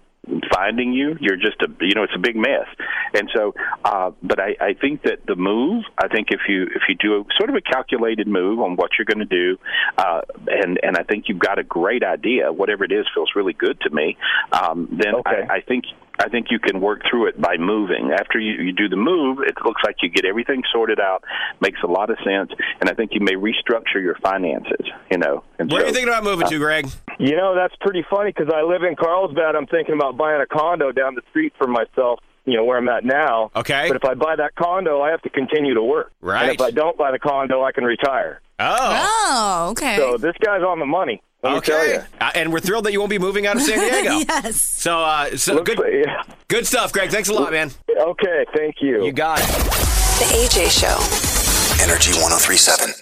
finding 0.53 0.93
you. 0.93 1.17
You're 1.21 1.37
just 1.37 1.61
a 1.63 1.69
you 1.81 1.95
know 1.95 2.05
it's 2.05 2.15
a 2.15 2.19
big 2.19 2.37
mess, 2.37 2.67
and 3.15 3.29
so. 3.35 3.55
Uh, 3.85 4.13
but 4.23 4.39
I, 4.41 4.57
I 4.61 4.75
think 4.75 5.03
that 5.03 5.27
the 5.27 5.35
move. 5.35 5.85
I 5.99 6.09
think 6.09 6.29
if 6.31 6.41
you 6.49 6.65
if 6.65 6.83
you 6.89 6.95
do 6.95 7.21
a 7.21 7.25
sort 7.39 7.51
of 7.51 7.57
a 7.57 7.61
calculated 7.61 8.29
move 8.29 8.61
on 8.61 8.77
what 8.77 8.91
you're 8.99 9.05
going 9.05 9.27
to 9.27 9.37
do, 9.37 9.59
uh, 9.99 10.21
and 10.47 10.79
and 10.83 10.97
I 10.97 11.03
think 11.03 11.25
you've 11.29 11.39
got 11.39 11.59
a 11.59 11.65
great 11.65 12.05
idea. 12.05 12.53
Whatever 12.53 12.85
it 12.85 12.93
is 12.93 13.07
feels 13.15 13.31
really 13.35 13.53
good 13.53 13.81
to 13.81 13.91
me. 13.91 14.17
Um, 14.53 14.89
then 14.93 15.15
I, 15.27 15.55
I 15.55 15.61
think 15.61 15.85
I 16.19 16.29
think 16.29 16.49
you 16.51 16.59
can 16.59 16.81
work 16.81 17.03
through 17.09 17.29
it 17.29 17.41
by 17.41 17.57
moving. 17.57 18.11
After 18.13 18.39
you, 18.39 18.63
you 18.63 18.73
do 18.73 18.89
the 18.89 18.97
move, 18.97 19.39
it 19.41 19.55
looks 19.65 19.83
like 19.85 19.97
you 20.03 20.11
get 20.11 20.25
everything 20.25 20.63
sorted 20.73 21.01
out. 21.01 21.25
Makes 21.61 21.81
a 21.83 21.87
lot 21.87 22.11
of 22.11 22.19
sense, 22.25 22.51
and 22.81 22.89
I 22.91 22.95
think 22.95 23.13
you 23.15 23.21
may 23.21 23.35
restructure 23.35 24.01
your 24.03 24.17
finances. 24.23 24.87
You 25.11 25.19
know. 25.19 25.45
And 25.59 25.71
Where 25.71 25.83
are 25.83 25.87
you 25.87 25.93
thinking 25.93 26.09
about 26.09 26.25
moving 26.25 26.47
to, 26.49 26.57
uh, 26.57 26.59
Greg? 26.59 26.89
You 27.19 27.37
know, 27.37 27.55
that's 27.55 27.75
pretty 27.81 28.05
funny 28.11 28.33
because 28.37 28.53
I 28.55 28.63
live 28.63 28.83
in 28.83 28.97
Carlsbad. 28.97 29.55
I'm 29.55 29.67
thinking 29.67 29.95
about 29.95 30.17
buying 30.17 30.41
a 30.41 30.47
condo 30.47 30.93
down 30.93 31.15
the 31.15 31.23
street 31.31 31.53
for 31.57 31.67
myself, 31.67 32.21
you 32.45 32.57
know, 32.57 32.65
where 32.65 32.79
I'm 32.79 32.89
at 32.89 33.05
now. 33.05 33.51
Okay. 33.55 33.89
But 33.89 33.97
if 33.97 34.05
I 34.05 34.15
buy 34.15 34.37
that 34.37 34.55
condo, 34.55 35.01
I 35.01 35.11
have 35.11 35.23
to 35.23 35.31
continue 35.31 35.75
to 35.75 35.83
work. 35.83 36.13
Right. 36.21 36.43
And 36.43 36.51
if 36.53 36.61
I 36.61 36.71
don't 36.71 36.97
buy 36.97 37.11
the 37.13 37.19
condo, 37.19 37.63
I 37.63 37.73
can 37.73 37.85
retire. 37.85 38.41
Oh. 38.59 38.67
Oh, 38.69 39.69
okay. 39.73 39.97
So 39.97 40.17
this 40.19 40.35
guy's 40.45 40.63
on 40.63 40.79
the 40.79 40.87
money. 40.87 41.23
Let 41.43 41.55
me 41.55 41.61
tell 41.61 41.81
Okay. 41.83 42.05
Uh, 42.21 42.31
and 42.35 42.53
we're 42.53 42.61
thrilled 42.61 42.85
that 42.85 42.93
you 42.93 43.01
won't 43.01 43.11
be 43.11 43.19
moving 43.19 43.47
out 43.47 43.57
of 43.57 43.63
San 43.63 43.79
Diego. 44.03 44.19
yes. 44.29 44.61
So, 44.63 45.01
uh, 45.01 45.37
so 45.37 45.63
good, 45.63 45.79
Yeah. 46.05 46.23
good 46.49 46.67
stuff, 46.67 46.93
Greg. 46.93 47.11
Thanks 47.11 47.29
a 47.29 47.33
lot, 47.35 47.51
man. 47.53 47.73
Okay, 47.91 48.45
thank 48.57 48.77
you. 48.81 49.05
You 49.05 49.13
got 49.13 49.41
it. 49.41 49.47
The 49.47 50.27
AJ 50.37 50.71
Show. 50.71 51.83
Energy 51.83 52.13
1037. 52.13 53.02